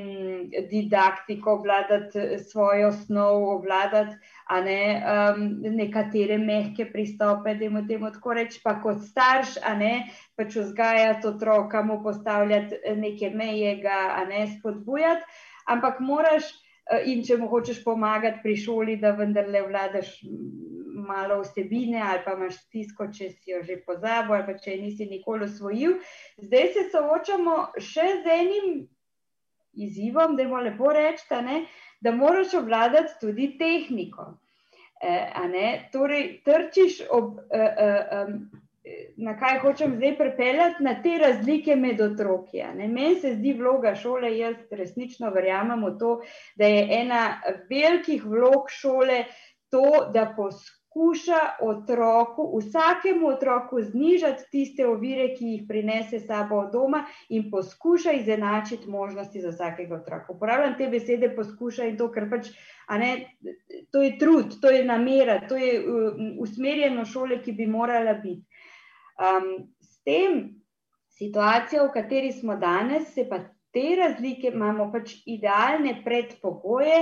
[0.70, 2.20] didaktiko, obvladati
[2.52, 4.16] svojo snov, obvladati
[4.64, 9.94] ne, um, nekatere mehke pristope, da jim temu tako reči, pa kot starš, a ne
[10.36, 15.24] pač vzgajati otroka, mu postavljati neke meje, ga ne spodbujati,
[15.68, 16.54] ampak moraš.
[17.10, 20.12] In če mu hočeš pomagati pri šoli, da vendarle vladaš
[21.06, 25.08] malo vsebine, ali pa imaš stisko, če si jo že pozabil, ali pa če nisi
[25.10, 26.00] nikoli osvojil.
[26.42, 28.76] Zdaj se soočamo še z enim
[29.76, 31.24] izzivom, da je lepo reči,
[32.02, 34.34] da moraš obvladati tudi tehniko.
[35.02, 37.40] E, torej, trčiš ob.
[37.52, 38.28] E, e,
[39.18, 42.62] Na kaj hočem zdaj pripeljati, na te razlike med otroki.
[42.78, 46.12] Meni se zdi vloga šole, jaz resnično verjamem v to,
[46.56, 47.24] da je ena
[47.70, 49.24] velikih vlog šole
[49.74, 56.72] to, da poskuša poskuša otroku, vsakemu otroku znižati tiste ovire, ki jih prinese sabo od
[56.72, 60.34] doma, in poskuša izenačiti možnosti za vsakega otroka.
[60.34, 62.48] Uporabljam te besede, poskuša in to, ker pač,
[62.90, 63.36] ne,
[63.92, 65.84] to je trud, to je namera, to je
[66.40, 68.46] usmerjeno šole, ki bi morala biti.
[69.20, 70.62] Um, s tem
[71.10, 73.44] situacijo, v kateri smo danes, se pa
[73.76, 77.02] te razlike imamo pač idealne predpogoje,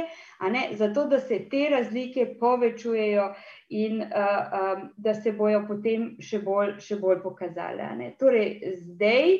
[0.49, 3.27] ne, zato da se te razlike povečujejo
[3.69, 8.09] in uh, um, da se bojo potem še bolj, še bolj pokazale.
[8.17, 8.57] Torej,
[8.87, 9.37] zdaj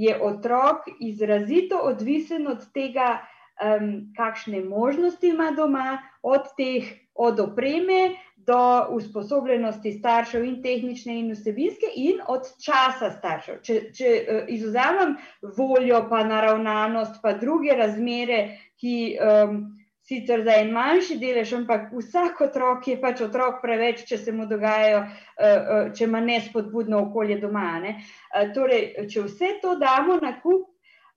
[0.00, 3.18] je otrok izrazito odvisen od tega,
[3.60, 8.14] um, kakšne možnosti ima doma, od teh, od opreme,
[8.46, 13.60] do usposobljenosti staršev in tehnične in vsebinske in od časa staršev.
[13.62, 15.16] Če, če uh, izuzamem
[15.56, 18.42] voljo, pa naravnanost, pa druge razmere,
[18.80, 19.62] ki um,
[20.08, 24.48] sicer za en manjši delež, ampak vsak otrok je pač otrok preveč, če se mu
[24.50, 27.78] dogajajo, uh, če ima nespodbudno okolje doma.
[27.84, 27.96] Ne?
[28.34, 30.66] Uh, torej, če vse to damo na kup,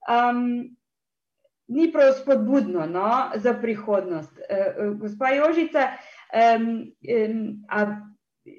[0.10, 0.44] um,
[1.66, 3.10] ni prav spodbudno no,
[3.42, 4.38] za prihodnost.
[4.46, 7.86] Uh, gospa Jožica, uh, um, um, a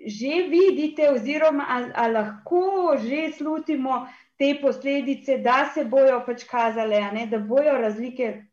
[0.06, 4.06] že vidite, oziroma a, a lahko že slutimo
[4.38, 8.46] te posledice, da se bojo pač kazale, ne, da bojo razlike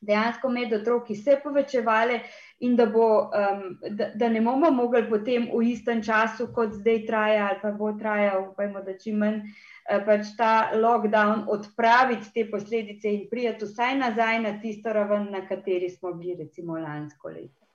[0.00, 2.20] dejansko med otroki se povečevale.
[2.64, 3.06] In da, bo,
[3.36, 3.64] um,
[3.96, 7.90] da, da ne bomo mogli potem v istem času, kot zdaj traja, ali pa bo
[7.98, 13.98] trajal, upajmo, da čim manj, eh, pač ta lockdown, odpraviti te posledice in prijeti vsaj
[14.00, 17.65] nazaj na tisto raven, na kateri smo bili, recimo, lansko leto.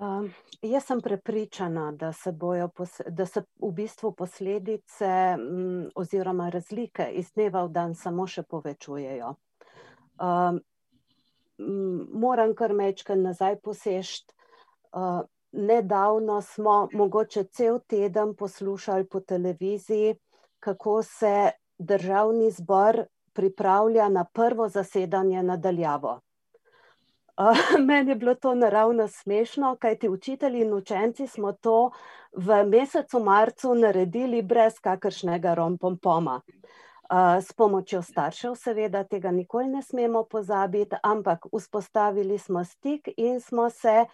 [0.00, 0.30] Um,
[0.62, 2.32] jaz sem prepričana, da se,
[3.08, 9.34] da se v bistvu posledice um, oziroma razlike iz dneva v dan samo še povečujejo.
[10.16, 10.60] Um,
[12.22, 14.32] moram kar mečkaj nazaj posešti.
[14.96, 15.20] Uh,
[15.52, 20.16] nedavno smo mogoče cel teden poslušali po televiziji,
[20.60, 26.20] kako se državni zbor pripravlja na prvo zasedanje nadaljavo.
[27.86, 31.90] Meni je bilo to naravno smešno, kajti učitelji in učenci smo to
[32.32, 36.40] v mesecu marcu naredili brez kakršnega rompompoma.
[37.40, 43.70] S pomočjo staršev, seveda, tega nikoli ne smemo pozabiti, ampak vzpostavili smo stik in smo
[43.70, 44.04] se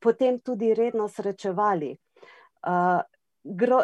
[0.00, 1.96] potem tudi redno srečevali.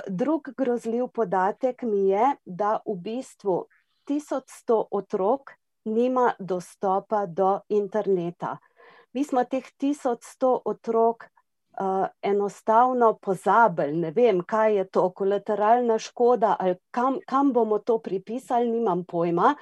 [0.09, 3.66] Drug grozljiv podatek mi je, da v bistvu
[4.09, 5.55] 1100 otrok
[5.85, 8.57] nima dostopa do interneta.
[9.12, 16.57] Mi smo teh 1100 otrok uh, enostavno pozabili, ne vem, kaj je to, kolateralna škoda
[16.59, 19.55] ali kam, kam bomo to pripisali, nimam pojma.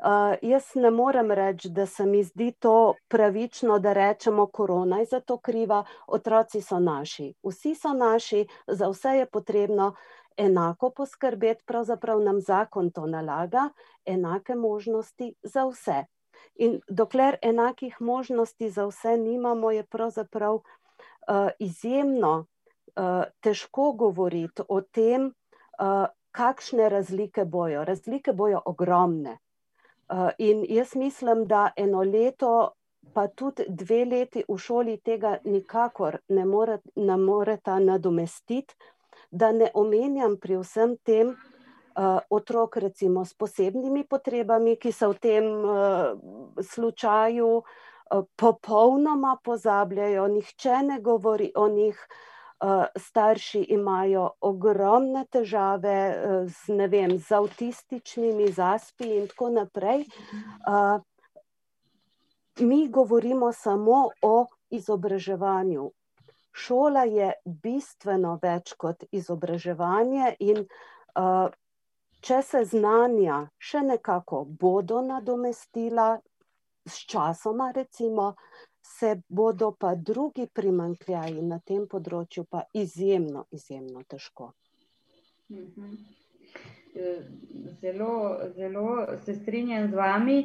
[0.00, 5.04] Uh, jaz ne morem reči, da se mi zdi to pravično, da rečemo, korona je
[5.04, 7.34] za to kriva, otroci so naši.
[7.44, 13.68] Vsi so naši, za vse je potrebno uh, enako poskrbeti, pravzaprav nam zakon to nalaga,
[14.04, 16.04] enake možnosti za vse.
[16.54, 20.62] In dokler enakih možnosti za vse nimamo, je pravzaprav uh,
[21.58, 27.84] izjemno uh, težko govoriti o tem, uh, kakšne razlike bojo.
[27.84, 29.38] Razlike bojo ogromne.
[30.08, 32.70] Uh, in jaz mislim, da eno leto,
[33.14, 38.74] pa tudi dve leti v šoli tega nikakor ne moreta more nadomestiti
[39.30, 45.14] da ne omenjam pri vsem tem uh, otrok, recimo s posebnimi potrebami, ki se v
[45.20, 46.18] tem uh,
[46.62, 47.64] slučaju uh,
[48.36, 52.06] popolnoma pozabljajo, nihče ne govori o njih.
[52.96, 55.94] Starši imajo ogromne težave
[56.44, 60.04] z, vem, z avtističnimi zaspi, in tako naprej.
[62.60, 65.90] Mi govorimo samo o izobraževanju,
[66.52, 71.48] šola je bistveno več kot izobraževanje, in uh,
[72.20, 76.16] če se znanja še nekako bodo nadomestila,
[76.86, 78.34] s časoma, recimo,
[78.82, 84.52] se bodo pa drugi primankljaji na tem področju pa izjemno, izjemno težko.
[85.50, 85.92] Mhm.
[87.80, 88.14] Zelo,
[88.56, 88.86] zelo
[89.24, 90.38] se strinjam z vami.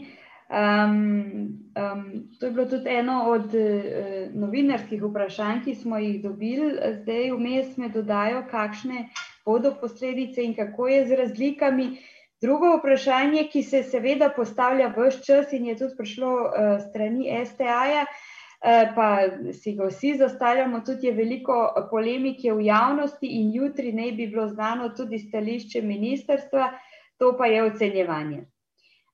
[0.50, 6.76] Um, um, to je bilo tudi eno od uh, novinarskih vprašanj, ki smo jih dobili,
[7.02, 9.08] zdaj vmes me dodajo, kakšne
[9.46, 11.98] bodo posledice in kako je z razlikami.
[12.42, 17.26] Drugo vprašanje, ki se seveda postavlja v vse čas in je tudi prišlo uh, strani
[17.46, 19.10] STA-ja, uh, pa
[19.54, 24.48] si ga vsi zastavljamo, tudi je veliko polemike v javnosti in jutri naj bi bilo
[24.48, 26.70] znano tudi stališče ministerstva,
[27.18, 28.46] to pa je ocenjevanje.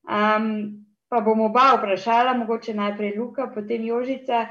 [0.04, 4.46] Um, pa bom oba vprašala, mogoče najprej Luka, potem Jožica.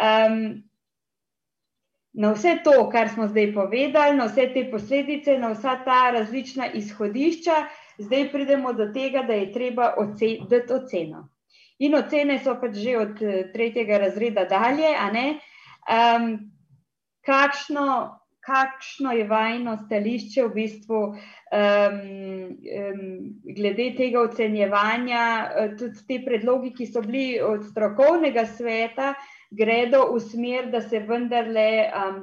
[0.00, 0.64] Um,
[2.16, 6.70] na vse to, kar smo zdaj povedali, na vse te posledice, na vsa ta različna
[6.72, 7.56] izhodišča,
[7.98, 9.92] zdaj pridemo do tega, da je treba
[10.48, 11.28] dati oceno.
[11.84, 13.20] In ocene so pač že od
[13.52, 15.26] tretjega razreda dalje, a ne.
[15.84, 16.30] Um,
[17.28, 18.16] kakšno,
[18.46, 21.16] kakšno je vajno stališče v bistvu um,
[22.80, 23.00] um,
[23.56, 25.22] glede tega ocenjevanja,
[25.78, 29.14] tudi te predlogi, ki so bili od strokovnega sveta,
[29.50, 32.22] gredo v smer, da se vendarle um,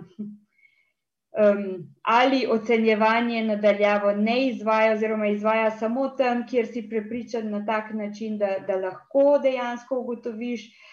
[1.43, 1.67] um,
[2.03, 8.38] ali ocenjevanje nadaljavo ne izvaja, oziroma izvaja samo tam, kjer si prepričan na tak način,
[8.38, 10.92] da, da lahko dejansko ugotoviš uh,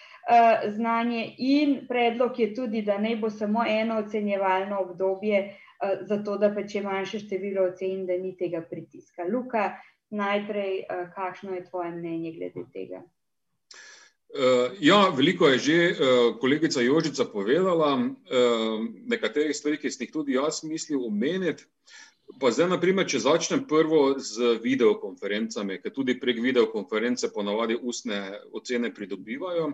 [0.75, 6.51] znanje, in predlog je tudi, da ne bo samo eno ocenjevalno obdobje, uh, zato da
[6.55, 9.25] pa če manjše število ocen, da ni tega pritiska.
[9.33, 9.71] Luka,
[10.09, 13.03] najprej, uh, kakšno je tvoje mnenje glede tega?
[14.79, 15.95] Ja, veliko je že
[16.39, 17.97] kolegica Jožica povedala,
[19.11, 21.67] nekaterih stvari, ki sem jih tudi jaz mislil omeniti.
[22.39, 28.21] Pa zdaj, naprimer, če začnem prvo z videokonferencami, ker tudi prek videokonference ponavadi ustne
[28.55, 29.71] ocene pridobivajo.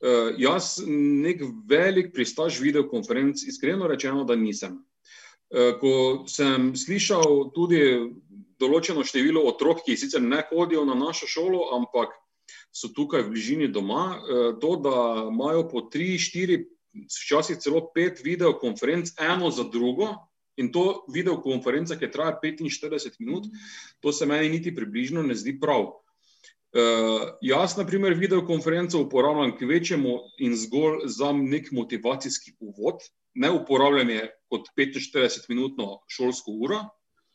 [0.00, 4.80] Uh, jaz, nek velik pristaš videokonferenc, iskreno rečeno, da nisem.
[5.50, 5.92] Uh, ko
[6.30, 7.82] sem slišal tudi
[8.60, 12.12] določeno število otrok, ki sicer ne hodijo na našo šolo, ampak
[12.72, 14.04] so tukaj v bližini doma.
[14.16, 16.64] Eh, to, da imajo po tri, štiri,
[17.06, 20.12] včasih celo pet videokonferenc, eno za drugo,
[20.60, 23.48] in to videokonferenca, ki traja 45 minut,
[24.00, 25.88] to se meni niti približno ne zdi prav.
[26.70, 33.02] Uh, jaz, na primer, videokonferenco uporabljam k večjemu in zgolj za nek motivacijski uvod,
[33.34, 36.84] ne uporabljanje kot 45-minutno šolsko uro,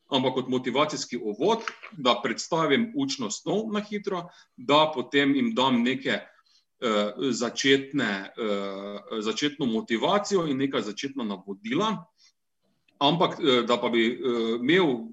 [0.07, 6.19] ampak kot motivacijski ovod, da predstavim učno snov na hitro, da potem jim dam neke
[6.21, 12.05] uh, začetne, uh, začetno motivacijo in neka začetna navodila.
[13.00, 15.08] Ampak, uh, da pa bi uh, imel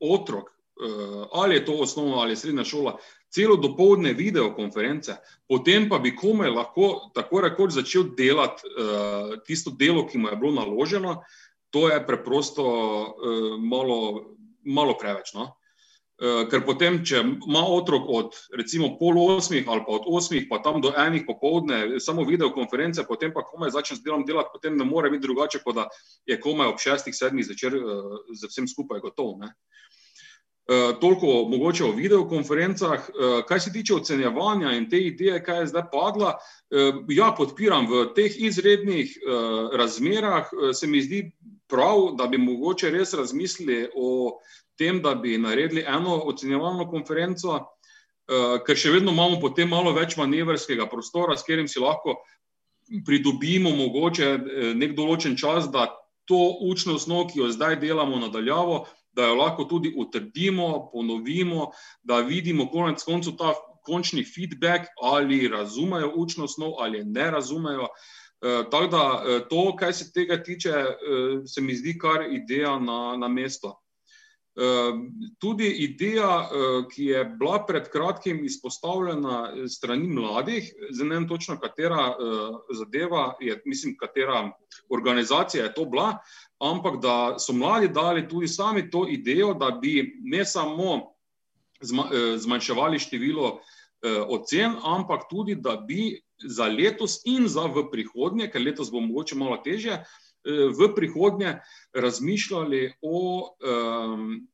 [0.00, 2.96] otrok, uh, ali je to osnovna ali srednja šola,
[3.30, 5.16] celo dopoledne videokonference,
[5.48, 8.62] potem pa bi komaj lahko tako rekoč začel delati
[9.44, 11.18] tisto delo, ki mu je bilo naloženo,
[11.70, 12.64] to je preprosto
[13.60, 13.98] malo,
[14.64, 15.34] malo preveč.
[15.34, 15.50] No?
[16.16, 20.62] Uh, ker potem, če ima otrok od recimo pol osmih ali pa od osmih, pa
[20.64, 24.86] tam do enih popovdne, samo videokonference, potem pa komaj začne z delom delati, potem ne
[24.88, 25.84] more biti drugače, kot da
[26.24, 29.34] je komaj ob šestih, sedmih zvečer uh, z vsem skupaj gotov.
[29.44, 29.52] Ne?
[30.64, 33.12] Uh, toliko mogoče o videokonferencah.
[33.46, 36.38] Kaj se tiče ocenjevanja in te ideje, kaj je zdaj padla,
[37.12, 39.12] ja, podpiram v teh izrednih
[39.76, 41.26] razmerah, se mi zdi
[41.68, 44.40] prav, da bi mogoče res razmislili o
[44.78, 50.16] tem, da bi naredili eno ocenjevalno konferenco, uh, ker še vedno imamo potem malo več
[50.20, 52.18] manevrskega prostora, s katerim si lahko
[53.06, 55.88] pridobimo mogoče eh, nek določen čas, da
[56.26, 58.84] to učno osnov, ki jo zdaj delamo nadaljavo,
[59.16, 61.70] da jo lahko tudi utrdimo, ponovimo,
[62.02, 63.54] da vidimo konec koncu ta
[63.86, 67.88] končni feedback, ali razumejo učno osnov ali ne razumejo.
[68.42, 72.78] Eh, tako da eh, to, kar se tega tiče, eh, se mi zdi kar ideja
[72.78, 73.78] na, na mesto.
[75.38, 76.48] Tudi ideja,
[76.88, 82.14] ki je bila pred kratkim izpostavljena strani mladih, zdaj ne vem točno, katera
[82.72, 84.46] zadeva je, mislim, katera
[84.88, 86.18] organizacija je to bila,
[86.58, 91.12] ampak da so mladi dali tudi sami to idejo, da bi ne samo
[92.36, 93.58] zmanjševali število
[94.28, 99.36] ocen, ampak tudi, da bi za letos in za v prihodnje, ker letos bo mogoče
[99.36, 100.04] malo teže, eh,
[100.46, 101.58] v prihodnje
[101.94, 103.20] razmišljali o,
[103.50, 104.48] um,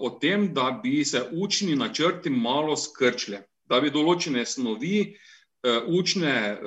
[0.00, 5.38] o tem, da bi se učni načrti malo skrčili, da bi določene snovi uh,
[5.86, 6.58] učne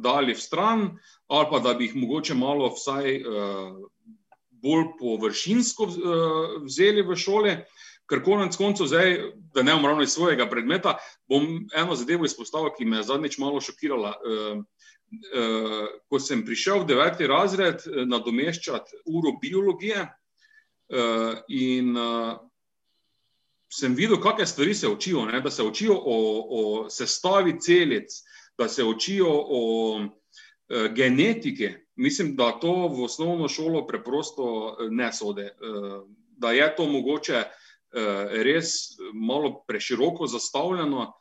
[0.00, 0.98] dali v stran,
[1.28, 3.20] ali pa da bi jih mogoče malo vsaj
[4.64, 5.88] bolj površinsko
[6.64, 7.56] vzeli v šole.
[8.08, 9.14] Ker konec koncev, zdaj,
[9.54, 10.98] da ne bom ravno iz svojega predmeta,
[11.28, 14.12] bom eno zadevo izpostavil, ki me je zadnjič malo šokirala.
[15.34, 21.96] Uh, ko sem prišel v deveti razred uh, nadomeščati uro biologije uh, in
[23.74, 25.40] sem videl, kakšne stvari se učijo, ne?
[25.40, 28.12] da se učijo o, o sestavi celic,
[28.58, 29.62] da se učijo o
[29.98, 31.74] uh, genetike.
[31.96, 35.50] Mislim, da to v osnovno šolo preprosto ne sode.
[35.58, 36.06] Uh,
[36.38, 37.44] da je to mogoče
[37.94, 41.12] Eh, res malo preširoko zastavljeno.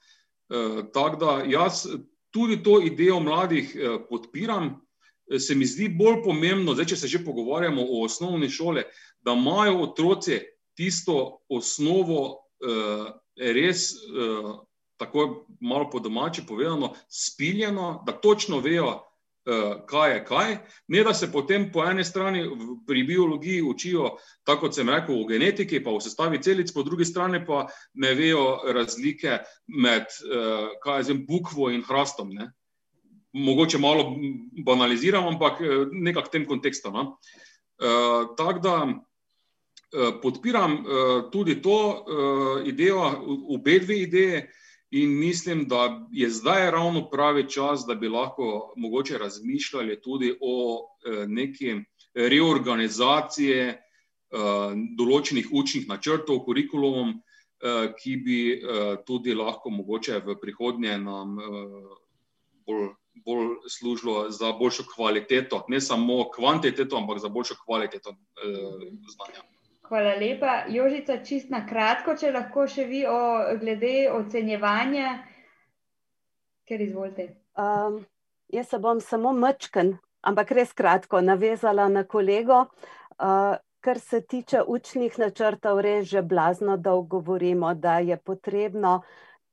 [0.50, 1.86] Eh, tako da jaz
[2.34, 4.74] tudi to idejo mladih eh, podpiram.
[5.40, 8.84] Se mi zdi bolj pomembno, zdaj, če se že pogovarjamo o osnovni šoli,
[9.24, 10.42] da imajo otroci
[10.76, 12.44] tisto osnovo
[13.40, 13.94] res,
[15.00, 19.00] tako malo po domači povedano, spiljeno, da točno vejo,
[19.86, 22.44] kaj je kaj, ne da se potem po eni strani
[22.88, 27.06] pri biologiji učijo, tako kot sem rekel, v genetiki, pa v sestavi celic, po drugi
[27.06, 30.08] strani pa ne vejo razlike med,
[30.86, 32.32] je zim, bukvo in hrastom.
[32.32, 32.52] Ne?
[33.34, 34.16] Mogoče malo
[34.66, 35.60] banaliziram, ampak
[35.92, 36.92] nekako v tem kontekstu.
[36.92, 37.18] No?
[38.38, 38.78] Tako da
[40.22, 40.84] podpiram
[41.32, 42.06] tudi to
[42.66, 43.12] idejo,
[43.50, 44.46] obe dve ideje,
[44.94, 50.80] In mislim, da je zdaj ravno pravi čas, da bi lahko mogoče razmišljali tudi o
[51.06, 51.76] eh, neki
[52.14, 53.78] reorganizaciji eh,
[54.98, 58.38] določenih učnih načrtov, kurikulumom, eh, ki bi
[59.08, 61.40] tudi lahko mogoče v prihodnje nam
[62.68, 62.94] bolj,
[63.26, 68.14] bolj služilo za boljšo kvaliteto, ne samo kvantiteto, ampak za boljšo kvaliteto
[69.18, 69.42] znanja.
[69.94, 70.54] Hvala lepa.
[70.74, 73.18] Jožica, čist na kratko, če lahko še vi o,
[73.62, 75.12] glede ocenjevanja,
[76.66, 77.28] ker izvolite.
[77.62, 78.00] Um,
[78.50, 79.92] jaz se bom samo mečken,
[80.26, 82.64] ampak res kratko navezala na kolego.
[83.22, 83.54] Uh,
[83.86, 89.04] kar se tiče učnih načrtov, res že blazno dolgo govorimo, da je potrebno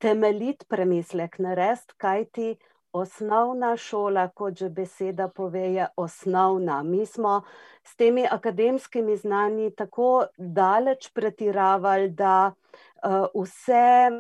[0.01, 2.49] temeljit premislek narediti, kaj ti
[2.93, 6.82] osnovna šola, kot že beseda pove, je osnovna.
[6.82, 7.43] Mi smo
[7.82, 14.11] s temi akademskimi znanji tako daleč pretiravali, da uh, vse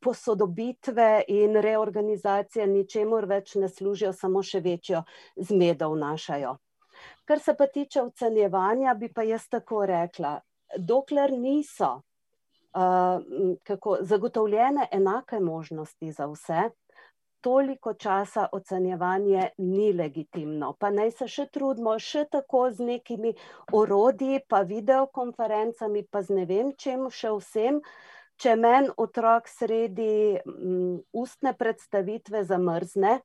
[0.00, 5.02] posodobitve in reorganizacije ničemur več ne služijo, samo še večjo
[5.36, 6.56] zmedo vnašajo.
[7.24, 10.40] Kar se pa tiče ocenjevanja, bi pa jaz tako rekla,
[10.78, 13.22] dokler niso uh,
[13.62, 16.70] kako, zagotovljene enake možnosti za vse,
[17.44, 20.72] toliko časa ocenjevanje ni legitimno.
[20.80, 23.34] Pa naj se še trudimo, še tako z nekimi
[23.76, 27.82] orodji, pa videokonferencami, pa z ne vem čem še vsem.
[28.40, 33.20] Če men otrok sredi um, ustne predstavitve zamrzne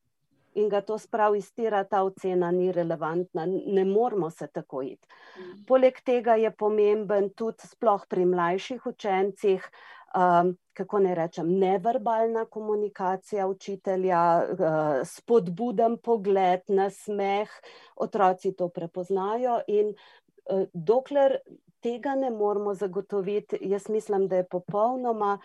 [0.60, 5.08] in ga to spravi iztira, ta ocena ni relevantna, ne moramo se tako iti.
[5.40, 5.64] Mm.
[5.70, 9.70] Poleg tega je pomemben tudi sploh pri mlajših učencih,
[10.16, 14.58] um, kako ne rečem, neverbalna komunikacija učitelja, uh,
[15.06, 17.50] spodbuden pogled, nasmeh,
[17.96, 19.60] otroci to prepoznajo.
[19.68, 21.38] In uh, dokler
[21.80, 25.38] tega ne moramo zagotoviti, jaz mislim, da je popolnoma.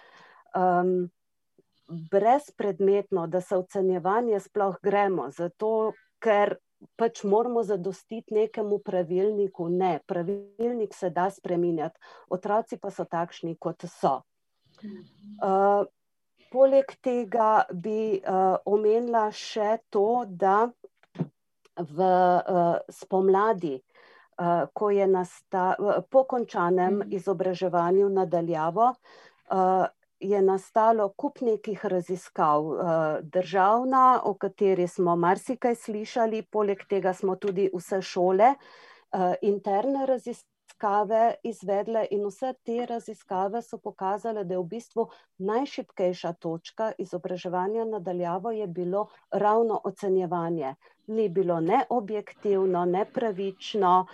[0.55, 1.11] Um,
[2.11, 6.55] Brezpredmetno, da se ocenjevanje sploh gremo, zato ker
[6.97, 9.69] pač moramo zadostiti nekemu pravilniku.
[9.69, 14.23] Ne, pravilnik se da spremenjati, otroci pa so takšni, kot so.
[14.85, 15.85] Uh,
[16.53, 20.69] poleg tega bi uh, omenila še to, da
[21.75, 23.75] v uh, spomladi,
[24.39, 27.11] uh, ko je nasta, uh, po končanem mm.
[27.19, 29.87] izobraževanju nadaljavo, uh,
[30.21, 32.65] je nastalo kup nekih raziskav.
[32.65, 32.87] Uh,
[33.23, 40.54] državna, o kateri smo marsikaj slišali, poleg tega smo tudi vse šole, uh, interne raziskave
[40.75, 45.09] raziskave izvedle, in vse te raziskave so pokazale, da je v bistvu
[45.39, 50.75] najšipkejša točka izobraževanja nadaljavo je bilo ravno ocenjevanje.
[51.07, 54.07] Ni bilo ne objektivno, ne pravično.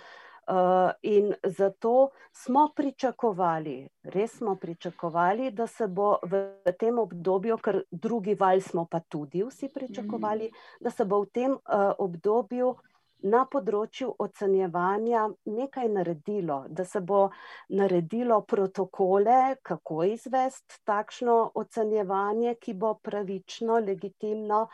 [0.47, 7.83] Uh, in zato smo pričakovali, res smo pričakovali, da se bo v tem obdobju, ker
[7.91, 10.83] drugi val smo pa tudi vsi pričakovali, mm.
[10.83, 12.75] da se bo v tem uh, obdobju
[13.23, 17.29] na področju ocenjevanja nekaj naredilo, da se bo
[17.69, 24.65] naredilo protokole, kako izvesti takšno ocenjevanje, ki bo pravično, legitimno,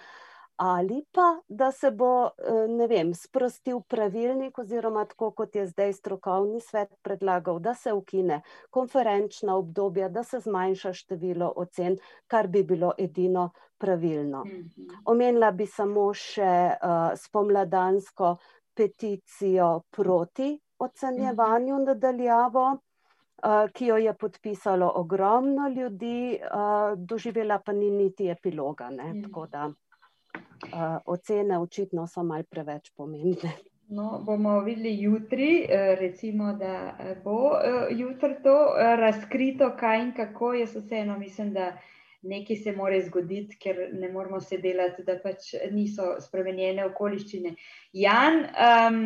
[0.57, 5.93] ali pa da se bo, eh, ne vem, sprostil pravilnik, oziroma tako kot je zdaj
[5.93, 11.97] strokovni svet predlagal, da se ukine konferenčna obdobja, da se zmanjša število ocen,
[12.27, 14.43] kar bi bilo edino pravilno.
[14.45, 14.89] Mhm.
[15.05, 18.35] Omenila bi samo še uh, spomladansko
[18.73, 21.83] peticijo proti ocenjevanju mhm.
[21.83, 22.77] nadaljavo.
[23.37, 26.39] Uh, ki jo je podpisalo ogromno ljudi,
[26.97, 28.89] doživela pa ni niti epiloga.
[28.89, 29.75] Ne, mm
[30.37, 33.55] uh, ocene očitno so malce preveč pomembne.
[33.89, 37.55] No, bomo videli jutri, eh, recimo, da eh, bo
[37.89, 40.53] jutri to razkrito, kaj in kako.
[40.53, 41.77] Jaz vseeno mislim, da
[42.21, 47.55] nekaj se more zgoditi, ker ne moramo se delati, da pač niso spremenjene okoliščine.
[47.93, 48.99] Jan, um,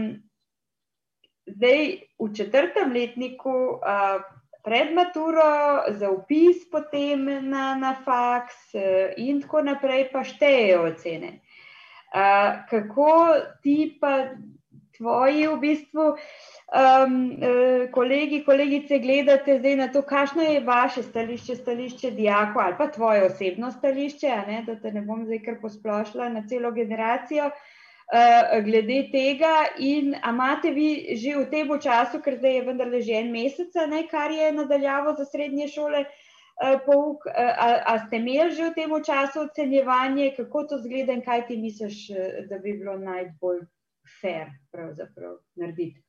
[1.45, 1.87] zdaj
[2.19, 3.57] v četrtem letniku.
[3.77, 10.85] Uh, pred maturo, za upis potem na, na faks eh, in tako naprej, pa štejejo
[10.91, 11.39] ocene.
[12.11, 13.11] Uh, kako
[13.63, 14.35] ti pa
[14.97, 17.13] tvoji v bistvu um,
[17.95, 23.23] kolegi, kolegice gledate zdaj na to, kakšno je vaše stališče, stališče dijako ali pa tvoje
[23.25, 27.47] osebno stališče, ne, da te ne bom zdaj kar posplošila na celo generacijo.
[27.47, 27.70] uh,
[28.65, 29.71] glede tega.
[29.79, 34.03] In imate vi že v tem času, ker zdaj je vendarle že en mesec, ne,
[34.07, 38.75] kar je nadaljavo za srednje šole, uh, pouk, uh, a, a ste imeli že v
[38.75, 42.11] tem času ocenjevanje, kako to zgleda in kaj ti misliš,
[42.49, 43.63] da bi bilo najbolj
[44.21, 46.03] fair pravzaprav narediti?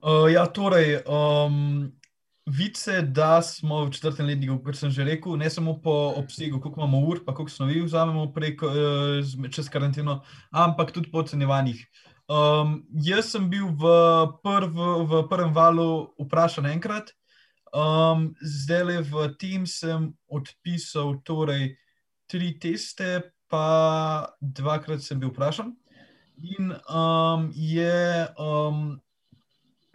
[0.00, 1.92] Uh, ja, torej, um,
[2.50, 6.80] Vice, da smo v četrtem letniku, kot sem že rekel, ne samo po obsegu, koliko
[6.80, 11.84] imamo ur, pa koliko snovi vzamemo prek, eh, čez karanteno, ampak tudi po ocenjevanjih.
[12.30, 13.92] Um, jaz sem bil v,
[14.42, 17.12] prv, v prvem valu vprašan enkrat,
[17.74, 21.76] um, zdaj le v tem sem odpisal torej,
[22.26, 25.70] tri teste, pa dvakrat sem bil vprašan.
[26.42, 28.26] In um, je.
[28.38, 28.98] Um,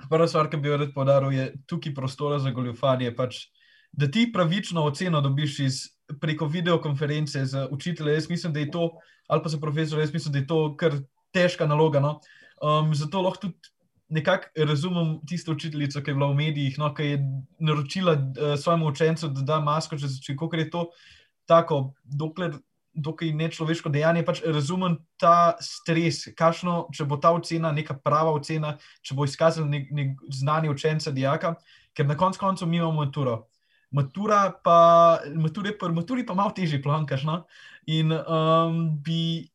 [0.09, 3.11] Prva stvar, ki bi jo rad podaril, je tukaj prostora za goljufanje.
[3.15, 3.45] Pač,
[3.91, 5.81] da ti pravično oceno dobiš iz,
[6.21, 8.13] preko videokonference z učiteljem.
[8.13, 8.89] Jaz mislim, da je to,
[9.27, 10.99] ali pa za profesor, jaz mislim, da je to kar
[11.33, 11.99] težka naloga.
[11.99, 12.19] No?
[12.61, 13.73] Um, zato lahko tudi
[14.09, 16.93] nekako razumem tisto učiteljico, ki je bila v medijih, no?
[16.93, 17.19] ki je
[17.59, 20.85] naročila uh, svojemu učencu, da da masko, če se če, kako je to
[21.45, 22.53] tako, dokler
[22.95, 28.75] dokaj nečloveško dejanje, pač razumem ta stres, kakšno, če bo ta ocena neka prava ocena,
[29.05, 31.55] če bo izkazal nek, nek znanje učenca, dijaka,
[31.95, 33.45] ker na koncu koncev mi imamo maturo.
[33.95, 37.23] Matura pa, mature, pa, maturi pa malo težje plankaš.
[37.27, 37.41] No?
[37.91, 39.47] In um, bi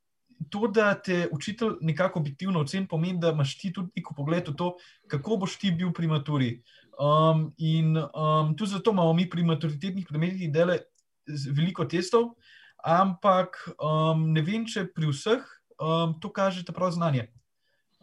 [0.48, 4.54] to, da te učitelj nekako objektivno ocen, pomeni, da imaš ti tudi neko pogled v
[4.56, 4.70] to,
[5.10, 6.52] kako boš ti bil pri maturi.
[7.00, 10.78] Um, in um, tudi zato imamo mi pri maturitetnih predmetih dele
[11.56, 12.34] veliko testov,
[12.84, 15.44] ampak um, ne vem, če pri vseh
[15.80, 17.28] um, to kaže ta prav znanje.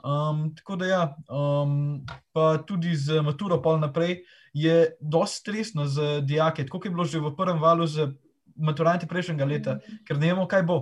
[0.03, 4.21] Um, tako da, ja, um, pa tudi z maturo, pa naprej
[4.53, 8.11] je dosti stresno za dijake, tako je bilo že v prvem valu za
[8.55, 10.78] maturanti prejšnjega leta, ker ne vemo, kaj bo.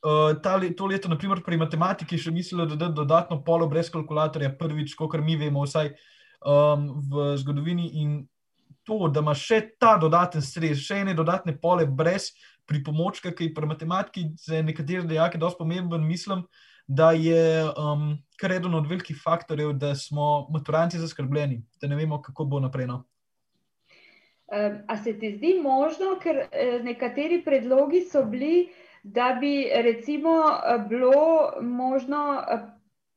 [0.00, 4.54] Uh, le, to leto, naprimer, pri matematiki, še mislili, da je dodatno polo brez kalkulatorja,
[4.56, 5.92] prvič, kot mi vemo, vsaj
[6.40, 7.90] um, v zgodovini.
[8.00, 8.14] In
[8.84, 12.30] to, da ima še ta dodaten stres, še ene dodatne pole brez
[12.70, 16.46] pripomočka, ki je pri matematiki za nekatere dejake dosti pomemben, mislim,
[16.86, 22.22] da je um, kar eden od velikih faktorjev, da smo maturanti zaskrbljeni, da ne vemo,
[22.22, 22.86] kako bo naprej.
[22.90, 23.04] No.
[24.88, 30.78] A se ti zdi možno, ker eh, nekateri predlogi so bili, da bi recimo eh,
[30.88, 32.66] bilo možno eh,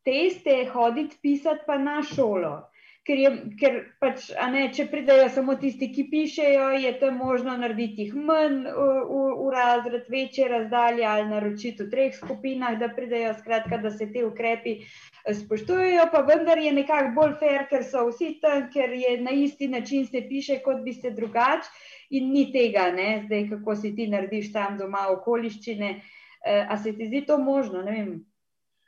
[0.06, 2.70] teste hoditi pisati pa na šolo?
[3.08, 8.08] Ker, je, ker pač, ne, če pridejo samo tisti, ki pišejo, je tam možno narediti
[8.08, 13.36] jih manj v, v, v razred, večje razdalje ali naročiti v treh skupinah, da pridejo,
[13.40, 18.08] skratka, da se te ukrepi eh, spoštujejo, pa vendar je nekako bolj fair, ker so
[18.10, 21.70] vsi tam, ker je na isti način se piše, kot bi se drugače
[22.14, 25.96] in ni tega, ne, zdaj kako si ti narediš tam doma okoliščine.
[26.44, 27.82] Uh, a se ti zdi to možno?
[27.88, 28.10] Ne vem.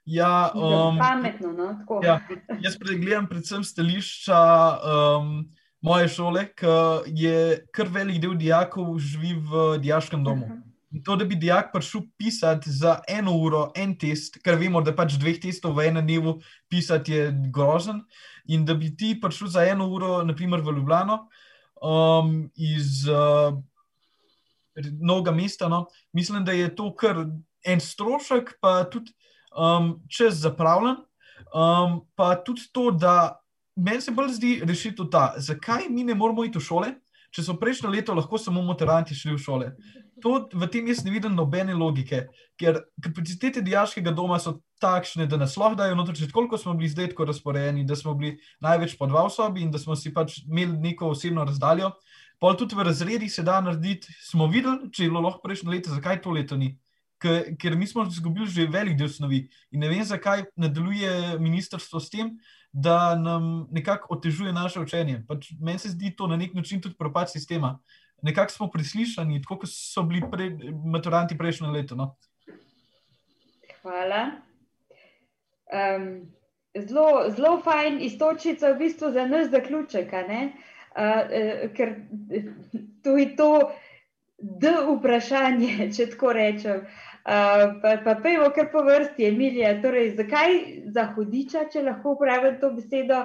[0.05, 1.51] Ja, um, pametno.
[1.51, 2.01] No?
[2.03, 2.19] Ja,
[2.61, 4.37] jaz pregledam predvsem stališča
[4.77, 5.31] um,
[5.81, 6.75] moje šole, ki
[7.17, 7.39] je
[7.73, 10.61] kar velik del dijakov živi v dijaškem domu.
[10.93, 14.93] In to, da bi dijak prišel pisati za eno uro, en test, ker vemo, da
[14.95, 16.37] pač dveh testov v enem dnevu
[16.71, 18.05] pisati je grozen,
[18.47, 21.17] in da bi ti prišel za eno uro, naprimer v Ljubljano,
[21.81, 23.57] um, iz uh,
[25.01, 27.25] novega mesta, no, mislim, da je to kar
[27.65, 29.11] en strošek, pa tudi
[29.55, 30.95] um, čez zapravljen.
[31.55, 33.39] Um, pa tudi to, da
[33.75, 36.91] meni se bolj zdi rešitev ta, zakaj mi ne moramo iti v šole,
[37.35, 39.69] če so prejšnjo leto lahko samo motoranti šli v šole.
[40.23, 42.25] To, v tem jaz ne vidim nobene logike,
[42.59, 46.91] ker kapacitete dijaškega doma so takšne, da nas lahko dajo noter, če koliko smo bili
[46.91, 50.39] zdaj tako razporejeni, da smo bili največ po dva sobi in da smo si pač
[50.45, 51.91] imeli neko osebno razdaljo.
[52.39, 55.91] Pa tudi v razredih se da narediti, smo videli, če je bilo lahko prejšnjo leto,
[55.95, 56.73] zakaj to leto ni
[57.19, 59.45] ker mi smo izgubili že velik del snovi.
[59.71, 62.35] In ne vem, zakaj nadaljuje ministrstvo s tem,
[62.71, 65.23] da nam nekako otežuje naše učenje.
[65.27, 67.79] Pač meni se zdi to na nek način tudi propad sistema.
[68.21, 70.49] Nekako smo prislišani, tako kot so bili pre,
[70.85, 71.95] maturanti prejšnjo leto.
[71.95, 72.15] No?
[73.81, 74.31] Hvala.
[75.71, 76.25] Um,
[76.75, 80.21] zelo, zelo fajn istočica v bistvu za nas zaključek, uh,
[80.95, 81.95] uh, ker
[83.03, 83.51] to je to,
[84.37, 86.85] da vprašanje, če tako rečem.
[87.25, 89.73] Uh, pa pa pejmo kar po vrsti, Emilija.
[89.81, 90.57] Torej, zakaj
[90.93, 93.23] za hudiča, če lahko uporabim to besedo,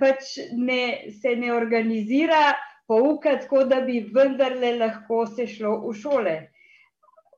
[0.00, 2.52] pač ne, se ne organizira
[2.90, 6.34] pouka tako, da bi vendarle lahko se šlo v šole?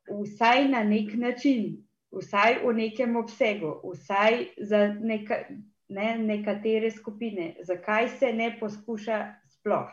[0.08, 1.68] Vsaj na nek način,
[2.12, 4.40] vsaj v nekem obsegu, vsaj
[4.70, 5.44] za neka,
[5.88, 7.54] ne, nekatere skupine.
[7.64, 9.20] Zakaj se ne poskuša
[9.58, 9.92] sploh?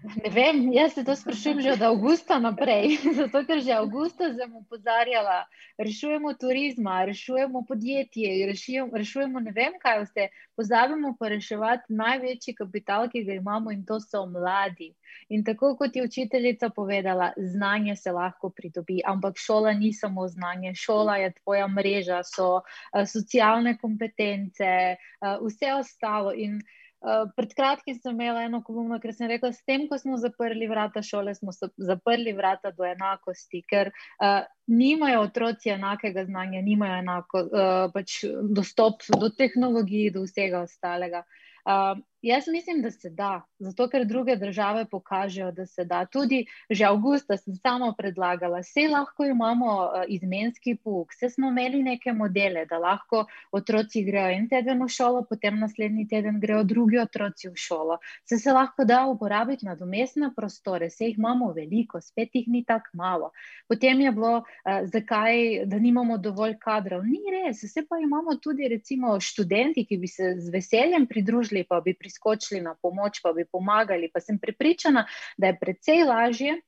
[0.00, 2.96] Ne vem, jaz se to sprašujem že od avgusta naprej.
[3.20, 5.44] Zato, ker že avgusta sem upozarjala,
[5.76, 10.28] rešujemo turizma, rešujemo podjetje, rešujemo, rešujemo ne vem kaj vse.
[10.56, 14.94] Pozabimo pa reševati največji kapital, ki ga imamo in to so mladi.
[15.28, 20.74] In tako kot je učiteljica povedala, znanje se lahko pridobi, ampak šola ni samo znanje,
[20.74, 26.32] šola je tvoja mreža, so uh, socialne kompetence, uh, vse ostalo.
[26.32, 26.62] In,
[27.00, 30.68] uh, pred kratkim sem imela eno kolumno, ker sem rekla, s tem, ko smo zaprli
[30.70, 37.44] vrata šole, smo zaprli vrata do enakosti, ker uh, nimajo otroci enakega znanja, nimajo enako
[37.46, 38.22] uh, pač
[38.56, 41.24] dostop do tehnologij, do vsega ostalega.
[41.64, 46.06] Uh, Jaz mislim, da se da, zato ker druge države pokažejo, da se da.
[46.06, 51.82] Tudi že avgusta sem sama predlagala, vse lahko imamo uh, izmenski pouk, vse smo imeli
[51.82, 56.98] neke modele, da lahko otroci grejo en teden v šolo, potem naslednji teden grejo drugi
[56.98, 57.96] otroci v šolo.
[58.26, 62.64] Vse se lahko da uporabiti na domestne prostore, vse jih imamo veliko, spet jih ni
[62.64, 63.32] tako malo.
[63.68, 67.00] Potem je bilo, uh, zakaj, da nimamo dovolj kadrov.
[67.08, 71.80] Ni res, vse pa imamo tudi recimo študenti, ki bi se z veseljem pridružili, pa
[71.80, 74.10] bi prišli priskočili na pomoč, pa bi pomagali.
[74.10, 75.06] Pa sem prepričana,
[75.38, 76.58] da je precej lažje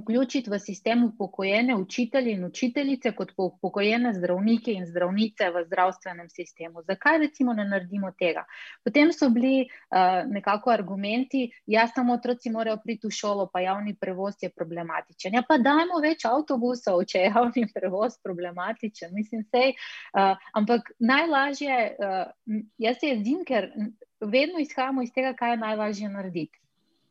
[0.00, 6.28] vključiti v sistem upokojene učitelje in učiteljice, kot pa upokojene zdravnike in zdravnice v zdravstvenem
[6.30, 6.82] sistemu.
[6.88, 8.44] Zakaj recimo ne naredimo tega?
[8.84, 13.94] Potem so bili uh, nekako argumenti, jaz samo otroci morajo priti v šolo, pa javni
[13.94, 15.34] prevoz je problematičen.
[15.34, 19.14] Ja, pa dajmo več avtobusov, če je javni prevoz problematičen.
[19.14, 19.74] Mislim, sej,
[20.16, 23.72] uh, ampak najlažje, uh, jaz se jedim, ker
[24.20, 26.58] vedno izhajamo iz tega, kaj je najlažje narediti.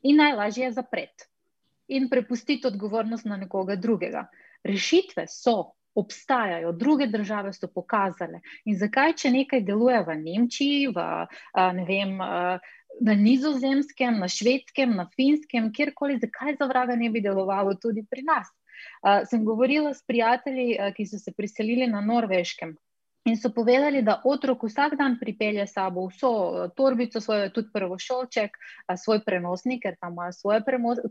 [0.04, 1.31] In najlažje je zapreti
[1.92, 4.26] in prepustiti odgovornost na nekoga drugega.
[4.64, 8.40] Rešitve so, obstajajo, druge države so pokazale.
[8.66, 11.08] In zakaj, če nekaj deluje v Nemčiji, v,
[11.76, 12.16] ne vem,
[13.00, 18.24] na Nizozemskem, na Švedskem, na Finskem, kjerkoli, zakaj za vraga ne bi delovalo tudi pri
[18.28, 18.48] nas?
[19.02, 22.74] Uh, sem govorila s prijatelji, uh, ki so se priselili na Norveškem.
[23.26, 26.30] In so povedali, da otrok vsak dan pripelje sabo vso
[26.66, 30.64] eh, torbico, svojo, tudi prvo šolček, eh, svoj prenosnik, ker tam imajo svoje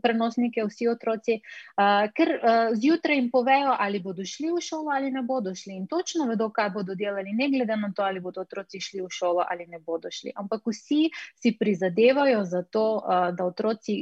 [0.03, 2.33] prenosnike, vsi otroci, eh, ker
[2.75, 5.77] zjutraj jim povejo, ali bodo šli v šolo ali ne bodo šli.
[5.79, 9.07] In točno vedo, kaj bodo delali, ne glede na to, ali bodo otroci šli v
[9.09, 10.35] šolo ali ne bodo šli.
[10.35, 11.07] Ampak vsi
[11.39, 13.03] si prizadevajo za to,
[13.37, 14.01] da otroci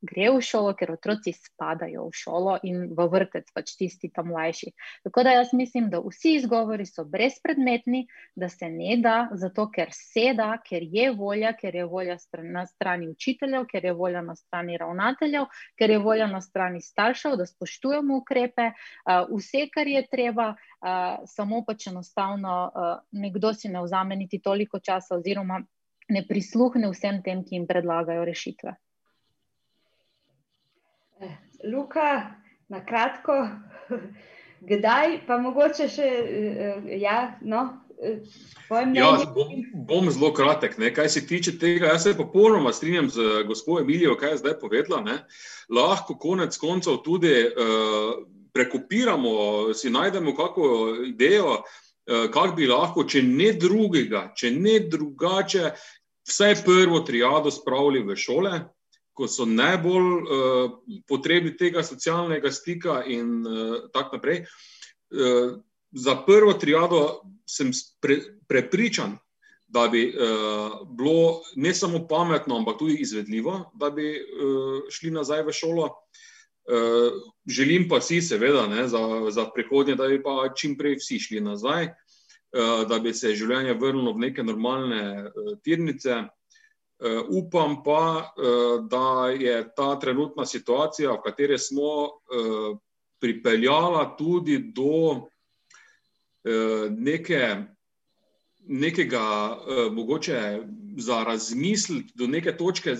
[0.00, 4.72] gre v šolo, ker otroci spadajo v šolo in v vrtec, pač tisti tam mlajši.
[5.04, 9.92] Tako da jaz mislim, da vsi izgovori so brezpredmetni, da se ne da, zato ker
[9.92, 14.36] se da, ker je volja, ker je volja na strani učiteljev, ker je volja na
[14.36, 15.48] strani ravnateljev,
[15.78, 18.70] ker je volja na strani staršev, da spoštujemo ukrepe,
[19.30, 20.54] vse, kar je treba,
[21.28, 22.70] samo pač enostavno
[23.12, 25.60] nekdo si ne vzame niti toliko časa oziroma
[26.10, 28.74] ne prisluhne vsem tem, ki jim predlagajo rešitve.
[31.64, 32.34] Luka,
[32.68, 33.48] na kratko,
[34.70, 37.64] kdaj pa mogoče še, eh, ja, no,
[38.00, 38.20] eh,
[38.94, 39.52] ja, bom,
[39.88, 40.78] bom zelo kratek.
[40.78, 40.92] Ne.
[40.94, 45.02] Kaj se tiče tega, jaz se popolnoma strinjam z gospodom Emilijo, kaj je zdaj povedala.
[45.04, 45.18] Ne.
[45.68, 53.22] Lahko konec koncev tudi uh, prekopiramo, si najdemo kakšno idejo, uh, kak bi lahko, če
[53.26, 55.74] ne drugega, če ne drugače,
[56.30, 58.54] vsaj prvo triado spravili v šole
[59.20, 60.70] ko so najbolj uh,
[61.08, 64.46] potrebni tega socialnega stika, in uh, tako naprej.
[65.12, 65.58] Uh,
[65.92, 69.18] za prvo triado sem pre, prepričan,
[69.68, 75.42] da bi uh, bilo ne samo pametno, ampak tudi izvedljivo, da bi uh, šli nazaj
[75.46, 75.90] v šolo.
[76.70, 77.12] Uh,
[77.46, 78.98] želim pa si, seveda, ne, za,
[79.30, 83.74] za prihodnje, da bi pa čim prej vsi šli nazaj, uh, da bi se življenje
[83.78, 86.24] vrnilo v neke normalne uh, tirnice.
[87.00, 92.78] Uh, upam pa, uh, da je ta trenutna situacija, v kateri smo, uh,
[93.20, 95.28] pripeljala tudi do
[96.90, 97.56] neke,
[98.64, 99.58] nekega,
[99.92, 100.62] mogoče
[100.96, 102.94] za razmisliti, do neke točke,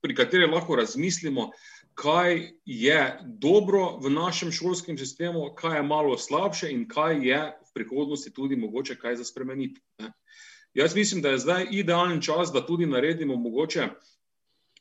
[0.00, 1.50] pri kateri lahko razmislimo,
[1.94, 7.70] kaj je dobro v našem šolskem sistemu, kaj je malo slabše in kaj je v
[7.74, 9.80] prihodnosti tudi mogoče kaj za spremeniti.
[9.98, 10.12] Ne.
[10.74, 13.88] Jaz mislim, da je zdaj idealen čas, da tudi naredimo mogoče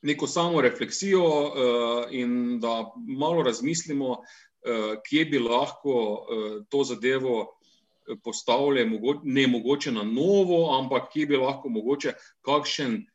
[0.01, 1.53] neko samo refleksijo uh,
[2.11, 4.17] in da malo razmislimo, uh,
[5.09, 7.59] kje bi lahko uh, to zadevo
[8.23, 13.05] postavili, ne mogoče na novo, ampak kje bi lahko mogoče kakšen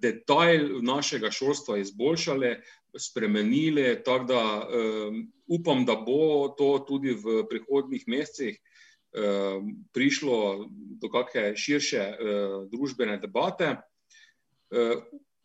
[0.00, 2.56] detajl našega šolstva izboljšali,
[2.98, 4.02] spremenili.
[4.04, 5.14] Tako da uh,
[5.46, 8.58] upam, da bo to tudi v prihodnih mesecih.
[9.16, 10.68] Ehm, prišlo
[11.00, 13.76] do kakšne širše uh, družbene debate.
[14.68, 15.00] Uh,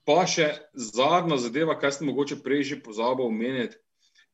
[0.06, 3.78] Pa še zadnja zadeva, kar sem mogoče prej že pozabil omeniti.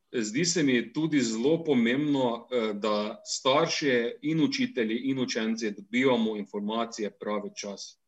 [0.08, 7.10] Zdi se mi tudi zelo pomembno, eh, da starši in učitelji in učenci dobivamo informacije
[7.10, 7.98] pravi čas.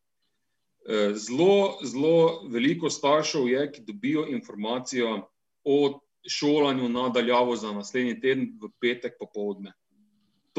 [0.89, 5.29] Eh, zelo, zelo veliko staršev je, ki dobijo informacijo
[5.65, 9.77] o šolanju nadaljavo za naslednji teden v petek popovdne.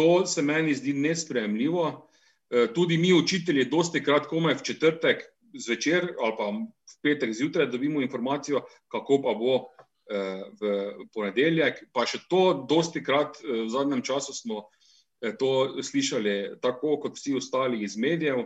[0.01, 2.07] To se meni zdi nespremljivo.
[2.49, 5.21] Eh, tudi mi, učitelji, dosti krat komaj v četrtek
[5.53, 10.71] zvečer ali pa v petek zjutraj dobimo informacijo, kako pa bo eh, v
[11.13, 11.83] ponedeljek.
[11.93, 14.65] Pa še to, dosti krat eh, v zadnjem času smo
[15.37, 18.39] to slišali, tako kot vsi ostali iz medijev.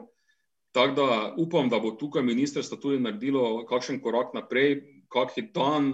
[0.75, 4.81] Tako da upam, da bo tukaj ministrstvo tudi naredilo kakšen korak naprej,
[5.11, 5.91] kakšen dan.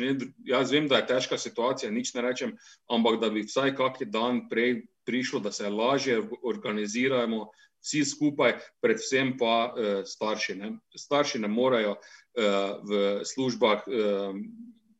[0.00, 0.12] Ne,
[0.46, 2.56] jaz vem, da je težka situacija, nič ne rečem,
[2.90, 7.48] ampak da bi vsaj kakšen dan prej prišlo, da se lažje organiziramo,
[7.80, 10.54] vsi skupaj, predvsem pa eh, starši.
[10.54, 10.72] Ne.
[10.96, 12.42] Starši ne morejo eh,
[12.82, 14.32] v službah eh,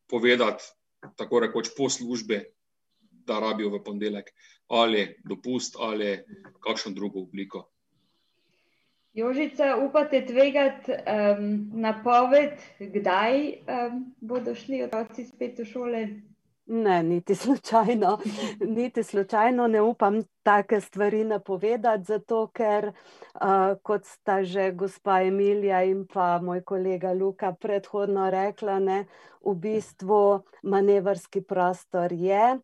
[0.09, 0.63] povedati,
[1.15, 2.41] tako rekoč po službi,
[3.29, 4.31] da rabijo v ponedeljek
[4.69, 6.17] ali dopust ali
[6.65, 7.69] kakšno drugo obliko.
[9.13, 16.07] Jožica, upate tvegati um, napoved, kdaj um, bodo šli otroci spet v šole?
[16.71, 18.19] Ne, niti slučajno,
[18.77, 22.91] niti slučajno ne upam take stvari napovedati, zato ker,
[23.33, 29.05] uh, kot sta že gospa Emilija in pa moj kolega Luka predhodno rekla, ne,
[29.41, 32.59] v bistvu manevrski prostor je.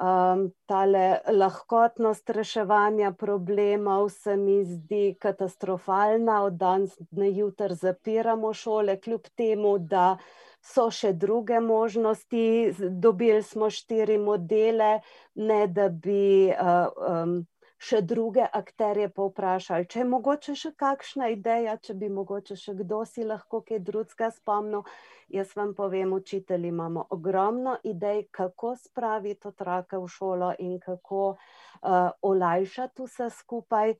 [0.00, 8.96] Um, tale lahkotnost reševanja problemov se mi zdi katastrofalna, od danes na jutr zapiramo šole,
[9.00, 10.16] kljub temu, da
[10.64, 12.72] so še druge možnosti.
[12.90, 15.00] Dobili smo štiri modele,
[15.34, 17.36] ne da bi uh, um,
[17.80, 19.86] še druge akterje povprašali.
[19.88, 24.28] Če je mogoče še kakšna ideja, če bi mogoče še kdo si lahko kaj drugega
[24.36, 24.84] spomnil,
[25.32, 32.12] jaz vam povem, učitelji imamo ogromno idej, kako spraviti otroke v šolo in kako uh,
[32.20, 33.96] olajšati vse skupaj.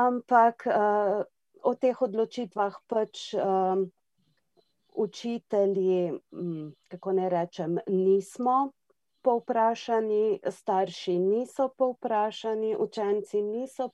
[0.00, 1.22] Ampak uh,
[1.62, 3.30] o teh odločitvah pač.
[3.36, 3.88] Uh,
[5.00, 8.72] učitelji, mm, kako ne rečem, nismo
[9.22, 13.88] povprašani, starši niso povprašani, učenci niso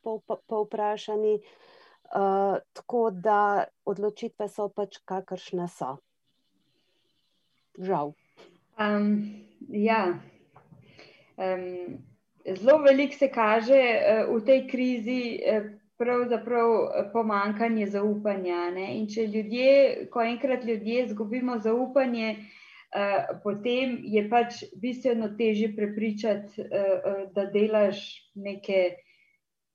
[0.46, 5.96] povprašani, uh, tako da odločitve so pač kakršne so.
[7.78, 8.12] Žal.
[8.80, 9.08] Um,
[9.68, 10.18] ja.
[11.36, 11.98] Um,
[12.46, 15.22] zelo veliko se kaže uh, v tej krizi.
[15.40, 16.68] Uh, pravzaprav
[17.12, 18.66] pomankanje zaupanja.
[18.70, 18.98] Ne?
[18.98, 19.70] In če ljudje,
[20.12, 22.65] ko enkrat ljudje izgubimo zaupanje, uh,
[23.42, 28.96] potem je pač bistveno teže prepričati, uh, uh, da delaš neke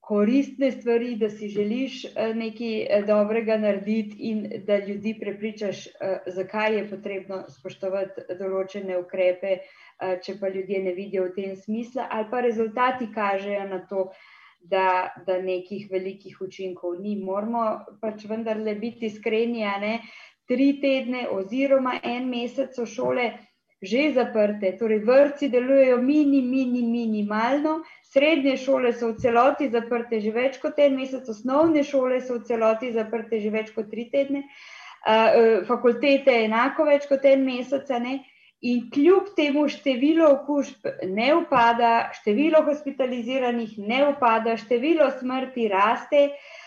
[0.01, 2.01] koristne stvari, da si želiš
[2.35, 5.87] nekaj dobrega narediti in da ljudi prepričaš,
[6.27, 9.59] zakaj je potrebno spoštovati določene ukrepe,
[10.25, 14.09] če pa ljudje ne vidijo v tem smisla, ali pa rezultati kažejo na to,
[14.61, 17.15] da, da nekih velikih učinkov ni.
[17.17, 17.63] Moramo
[18.01, 19.93] pač vendarle biti iskreni, a ne
[20.47, 23.31] tri tedne oziroma en mesec so šole
[23.81, 27.79] že zaprte, torej vrtci delujejo mini, mini, minimalno,
[28.13, 32.45] srednje šole so v celoti zaprte že več kot en mesec, osnovne šole so v
[32.45, 38.19] celoti zaprte že več kot tri tedne, e, fakultete enako več kot en mesec, ne.
[38.61, 46.60] In kljub temu število okužb ne upada, število hospitaliziranih ne upada, število smrti raste uh,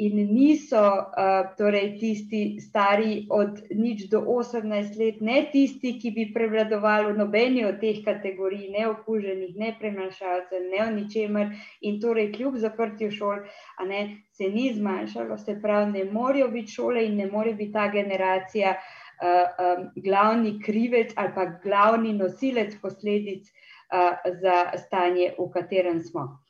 [0.00, 6.24] in niso uh, torej tisti stari od nič do 18 let, ne tisti, ki bi
[6.32, 11.52] prevladovali v nobeni od teh kategorij, ne okuženih, ne prenašalcev, ne o ničemer
[11.84, 13.44] in torej kljub zaprtju šol,
[13.84, 14.00] ne
[14.32, 18.72] se ni zmanjšalo, se pravi, ne morajo biti šole in ne more biti ta generacija
[18.72, 23.52] uh, um, glavni krivec ali pa glavni nosilec posledic
[23.92, 26.40] uh, za stanje, v katerem smo.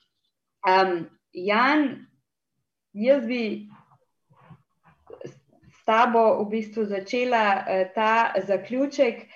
[0.62, 2.09] Um, Jan,
[2.92, 3.68] jaz bi
[5.24, 9.26] s tabo v bistvu začela uh, ta zaključek.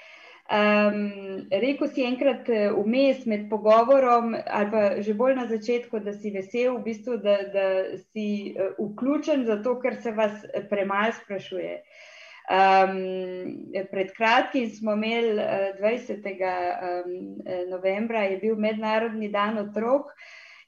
[0.45, 6.35] Um, rekel si enkrat vmes med pogovorom, ali pa že bolj na začetku, da si
[6.35, 7.69] vesel, v bistvu, da, da
[8.13, 11.79] si uh, vključen, zato ker se vas premalo sprašuje.
[11.81, 12.13] Uh,
[12.45, 15.41] Um, pred kratkim smo imeli
[15.81, 16.27] 20.
[16.45, 17.39] Um,
[17.71, 20.13] novembra, je bil Mednarodni dan otrok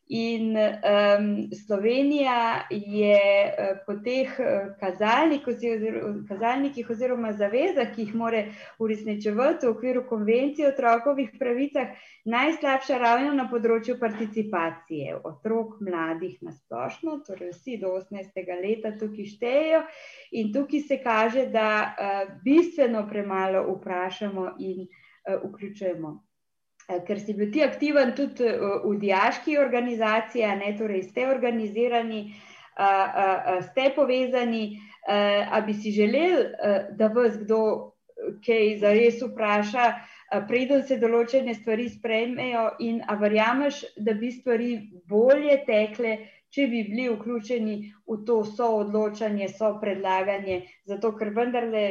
[0.08, 8.12] In um, Slovenija je uh, po teh uh, kazalnik oziroma, kazalnikih oziroma zavezah, ki jih
[8.14, 8.44] mora
[8.78, 16.54] uresničevati v okviru konvencije o otrokovih pravicah, najslabša ravno na področju participacije otrok, mladih na
[16.54, 18.38] splošno, torej vsi do 18.
[18.62, 19.82] leta tukaj štejejo.
[20.38, 26.14] In tukaj se kaže, da uh, bistveno premalo vprašamo in uh, vključujemo.
[26.88, 32.26] Eh, ker si bil ti aktiven tudi eh, v diaški organizaciji, ne, torej ste organizirani,
[33.70, 34.76] ste povezani,
[35.08, 36.42] a bi si želel,
[36.98, 37.60] da vas kdo
[38.44, 39.86] kaj zares vpraša,
[40.48, 44.70] preden se določene stvari sprejmejo in a verjameš, da bi stvari
[45.08, 46.16] bolje tekle,
[46.52, 47.76] če bi bili vključeni
[48.08, 51.86] v to soodločanje, so predlaganje, zato ker vendarle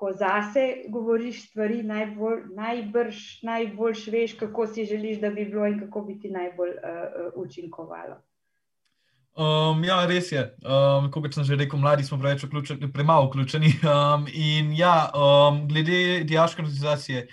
[0.00, 5.76] ko zase govoriš stvari, najbolj, najbrž, najbolj veš, kako si želiš, da bi bilo in
[5.80, 8.16] kako bi ti najbolj uh, učinkovalo.
[9.36, 10.40] Um, ja, res je.
[10.64, 13.74] Um, kot sem že rekel, mladi smo preveč vključeni, premalo vključeni.
[13.90, 17.26] Um, in ja, um, glede diaške organizacije.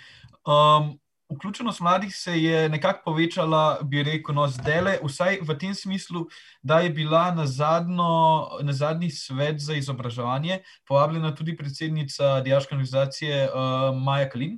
[0.44, 0.98] Um,
[1.28, 6.22] Vključenost mladih se je nekako povečala, bi rekel, no, zdaj le, vsaj v tem smislu,
[6.62, 13.48] da je bila na, zadnjo, na zadnji svet za izobraževanje povabljena tudi predsednica Dijaške organizacije
[13.50, 14.56] uh, Maja Kalin.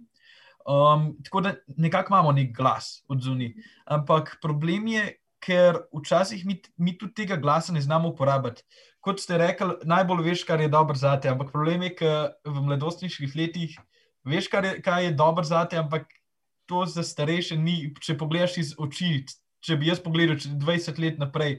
[0.67, 3.51] Um, tako da nekako imamo nek glas od zunaj.
[3.85, 5.09] Ampak problem je,
[5.41, 8.63] ker včasih mi, mi tudi tega glasa ne znamo uporabiti.
[9.01, 12.63] Kot ste rekli, najbolj veš, kar je dobro za te, ampak problem je, ker v
[12.69, 13.79] mladostniških letih
[14.29, 16.07] veš, kar je, kaj je dobro za te, ampak
[16.71, 17.91] to za starejše ni.
[17.99, 19.25] Če pogledaš iz oči,
[19.61, 21.59] če bi jaz pogledal 20 let naprej,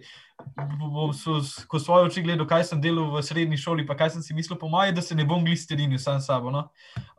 [0.79, 1.37] bom so,
[1.69, 4.57] ko svoje oči gledal, kaj sem delal v srednji šoli, pa kaj sem si mislil,
[4.57, 6.49] po mojem, da se ne bom glisterini sam sabo.
[6.53, 6.63] No?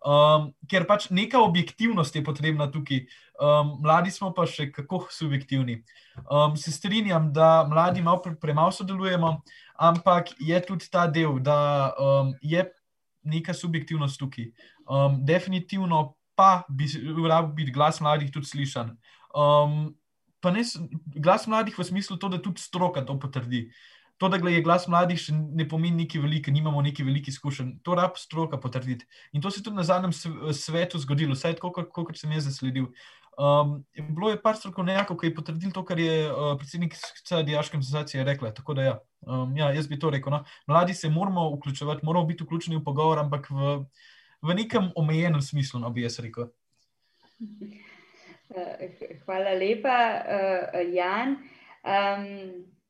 [0.03, 3.05] Um, ker pač neka objektivnost je potrebna tukaj.
[3.43, 5.83] Um, mladi smo pa še kako subjektivni.
[6.27, 9.37] Um, se strinjam, da mladi malo pre, premalo sodelujemo,
[9.79, 12.67] ampak je tudi ta del, da um, je
[13.23, 14.51] neka subjektivnost tukaj.
[14.91, 18.95] Um, definitivno pa bi moral biti glas mladih tudi slišan.
[19.35, 19.95] Um,
[20.43, 20.65] pa ne
[21.15, 23.69] glas mladih v smislu to, da tudi stroka to potrdi.
[24.21, 27.81] To, da je glas mladih, še ne pomeni nekaj velikega, nimamo nekaj velikih izkušenj.
[27.83, 29.09] To rab stroka potrditi.
[29.33, 30.13] In to se je tudi na zadnjem
[30.55, 32.87] svetu zgodilo, vsaj kot sem jaz zasledil.
[33.39, 36.95] Um, bilo je par strokovnjakov, ki je potrdil to, kar je uh, predsednik
[37.47, 38.53] Dijaške asociacije rekla.
[38.55, 40.33] Tako da, ja, um, ja, jaz bi to rekel.
[40.33, 40.45] No.
[40.69, 43.79] Mladi se moramo vključevati, moramo biti vključeni v pogovor, ampak v
[44.43, 46.51] v nekem omejenem smislu, no bi jaz rekel.
[49.25, 51.37] Hvala lepa, uh, Jan.
[51.83, 52.27] Um,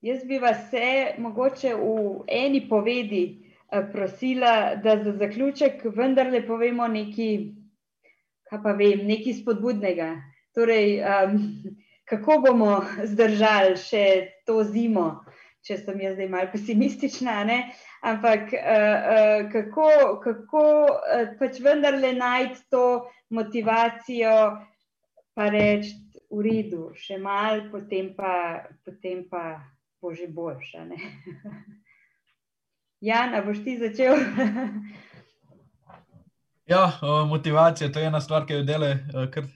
[0.03, 3.25] jaz bi vas vse mogoče v eni povedi
[3.73, 7.39] uh, prosila, da za zaključek vendarle povemo nekaj,
[8.51, 10.11] kaj pa vem, nekaj spodbudnega.
[10.57, 11.39] Torej, um,
[12.09, 14.05] kako bomo zdržali še
[14.47, 15.23] to zimo,
[15.63, 17.59] če sem jaz zdaj malo pesimistična, ne?
[18.03, 19.89] ampak uh, uh, kako,
[20.25, 22.87] kako uh, pač vendarle najti to
[23.31, 24.35] motivacijo,
[25.35, 25.95] pa reči,
[26.33, 29.61] v redu, še malo, potem pa, potem pa
[30.03, 30.87] bo že boljša.
[33.09, 34.19] Jan, boš ti začel?
[36.73, 36.83] ja,
[37.29, 38.95] motivacija, to je ena stvar, ki jo dela
[39.35, 39.47] kar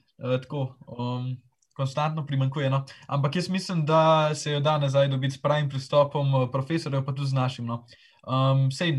[0.43, 0.69] tako.
[0.87, 1.35] Um,
[1.77, 2.71] konstantno primankuje.
[2.71, 2.85] No?
[3.07, 7.13] Ampak jaz mislim, da se jo da nazaj dobiti s pravim pristopom eh, profesorjev, pa
[7.13, 7.67] tudi z našim.
[7.67, 7.85] No?
[8.27, 8.91] Um, sej,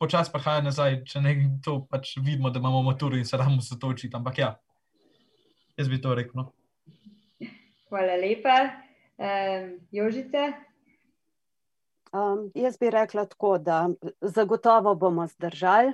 [0.00, 3.78] počasi prihaja nazaj, če ne to pač vidimo, da imamo maturo in se ramo se
[3.78, 4.16] to učiti.
[4.16, 4.54] Ampak ja,
[5.76, 6.40] jaz bi to rekel.
[6.40, 6.52] No?
[7.90, 8.56] Hvala lepa.
[9.20, 10.52] Um, Jožice?
[12.12, 13.88] Um, jaz bi rekla tako, da
[14.20, 15.92] zagotovo bomo zdržali.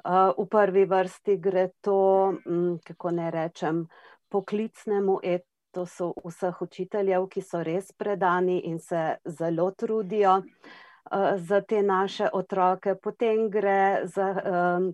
[0.00, 3.82] Uh, v prvi vrsti gre to, um, kako ne rečem,
[4.28, 11.36] poklicnemu etiku to so vseh učiteljev, ki so res predani in se zelo trudijo uh,
[11.36, 12.94] za te naše otroke.
[12.94, 14.90] Potem gre za um,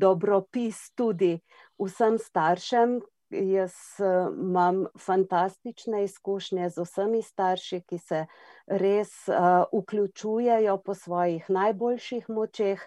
[0.00, 1.38] dobropis tudi
[1.78, 3.00] vsem staršem.
[3.30, 8.24] Jaz uh, imam fantastične izkušnje z vsemi starši, ki se
[8.66, 12.82] res uh, vključujejo po svojih najboljših močeh.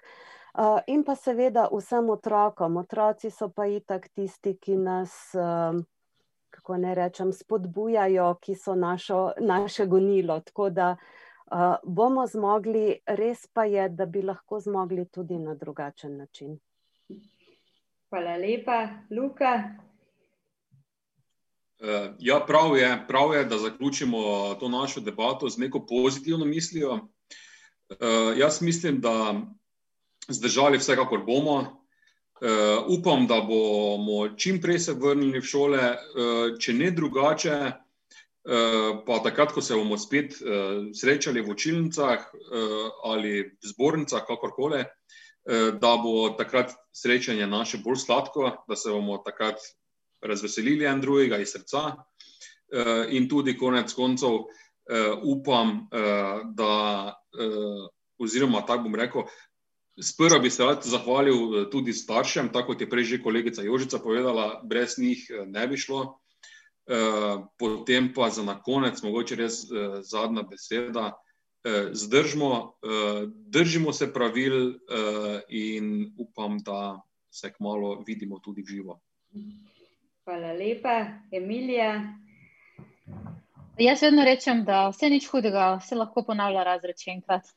[0.53, 2.77] Uh, in pa seveda vsem otrokom.
[2.77, 5.79] Otroci so pa itak tisti, ki nas uh,
[6.53, 10.39] kako ne rečem, spodbujajo, ki so našo, naše gonilo.
[10.39, 16.17] Tako da uh, bomo zmogli, res pa je, da bi lahko zmogli tudi na drugačen
[16.17, 16.59] način.
[18.09, 19.53] Hvala lepa, Luka.
[21.81, 24.19] Uh, ja, prav je, prav je, da zaključimo
[24.59, 26.93] to našo debato z neko pozitivno mislijo.
[26.93, 29.41] Uh, jaz mislim, da
[30.29, 31.82] zdržali vsekakor bomo.
[32.43, 37.57] Uh, upam, da bomo čim prej se vrnili v šole, uh, če ne drugače,
[38.43, 40.33] pa takrat, ko se bomo spet
[40.91, 42.25] srečali v učilnicah
[43.07, 44.81] ali v zbornicah, kakorkoli,
[45.79, 49.63] da bo takrat srečanje naše bolj sladko, da se bomo takrat
[50.19, 52.03] razveselili en drugega iz srca.
[53.15, 54.43] In tudi konec koncev
[55.23, 55.87] upam,
[56.51, 57.15] da,
[58.19, 59.23] oziroma tako bom rekel,
[60.01, 64.61] Sprva bi se rad zahvalil tudi staršem, tako kot je prej že kolegica Jožica povedala,
[64.63, 66.17] brez njih ne bi šlo.
[67.59, 69.61] Potem pa za na konec, mogoče res
[70.09, 71.13] zadnja beseda,
[71.91, 72.73] zdržimo,
[73.47, 74.73] držimo se pravil
[75.49, 77.01] in upam, da
[77.31, 78.99] se kmalo vidimo tudi živo.
[80.25, 82.17] Hvala lepa, Emilija.
[83.77, 87.47] Jaz vedno rečem, da vse nič hudega, vse lahko ponavlja razred še enkrat.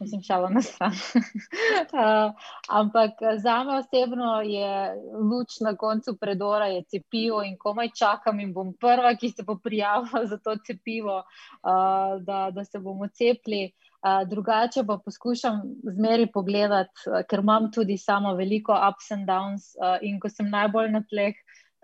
[0.00, 0.92] Mislim, šalo na stran.
[0.92, 2.34] uh,
[2.80, 4.94] ampak za me osebno je
[5.30, 9.58] luč na koncu predora, je cepivo in komaj čakam in bom prva, ki se bo
[9.64, 13.72] prijavila za to cepivo, uh, da, da se bomo cepili.
[14.04, 15.62] Uh, drugače pa poskušam
[15.96, 20.50] zmeri pogledati, uh, ker imam tudi samo veliko ups and downs uh, in ko sem
[20.50, 21.34] najbolj na tleh,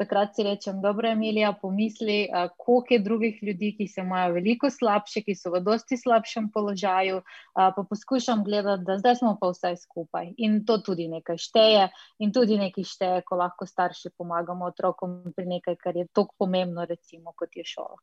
[0.01, 4.71] takrat si rečem, dobro, Emilija, pomisli, uh, koliko je drugih ljudi, ki se imajo veliko
[4.73, 9.51] slabše, ki so v dosti slabšem položaju, uh, pa poskušam gledati, da zdaj smo pa
[9.53, 10.33] vsaj skupaj.
[10.47, 15.47] In to tudi nekaj šteje, in tudi nekaj šteje, ko lahko starši pomagamo otrokom pri
[15.59, 18.01] nekaj, kar je tako pomembno, recimo, kot je šola.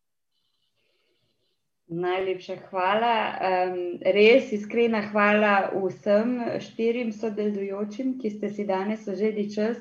[1.88, 3.14] Najlepša hvala.
[3.40, 9.80] Um, res iskrena hvala vsem štirim sodelujočim, ki ste si danes vzeli čas.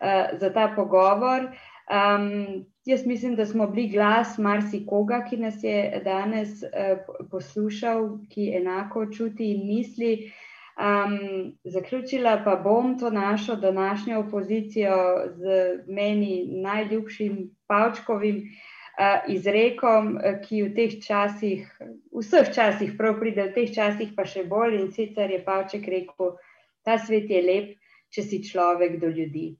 [0.00, 1.40] Eh, za ta pogovor.
[1.84, 6.98] Um, jaz mislim, da smo bili glas marsikoga, ki nas je danes uh,
[7.30, 10.32] poslušal, ki enako čuti in misli.
[10.74, 14.96] Um, zaključila pa bom to našo današnjo opozicijo
[15.36, 15.44] z
[15.86, 20.18] meni najljubšim Pavčkovim uh, izrekom,
[20.48, 21.68] ki v teh časih,
[22.12, 26.34] vseh časih, prav pride, v teh časih pa še bolj in sicer je Pavček rekel:
[26.82, 27.76] Ta svet je lep,
[28.10, 29.52] če si človek do ljudi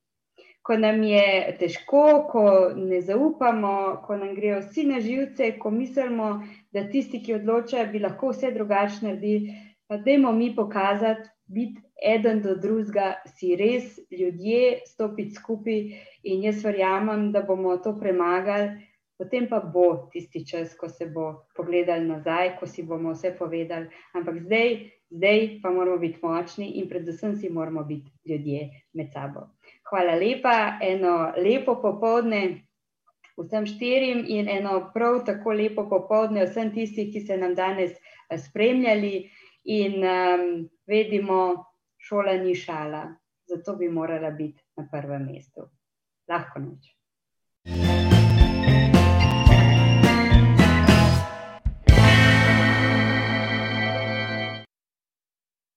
[0.65, 2.43] ko nam je težko, ko
[2.77, 3.75] ne zaupamo,
[4.07, 6.29] ko nam grejo vsi na živce, ko mislimo,
[6.73, 9.59] da tisti, ki odločajo, bi lahko vse drugače naredili,
[9.89, 15.81] pa dajmo mi pokazati, biti eden do drugega, si res ljudje, stopiti skupaj
[16.25, 18.89] in jaz verjamem, da bomo to premagali.
[19.21, 21.27] Potem pa bo tisti čas, ko se bo
[21.57, 23.87] pogledal nazaj, ko si bomo vse povedali.
[24.17, 24.73] Ampak zdaj,
[25.15, 29.54] zdaj pa moramo biti močni in predvsem si moramo biti ljudje med sabo.
[29.91, 32.43] Hvala lepa, eno lepo popovdne
[33.37, 38.39] vsem štirim in eno prav tako lepo popovdne vsem tistih, ki ste nam danes eh,
[38.39, 39.29] spremljali
[39.65, 40.49] in um,
[40.87, 41.41] vedimo,
[41.99, 43.05] šola ni šala,
[43.49, 45.69] zato bi morala biti na prvem mestu.
[46.29, 46.93] Lahko noč.
[47.65, 48.14] thank you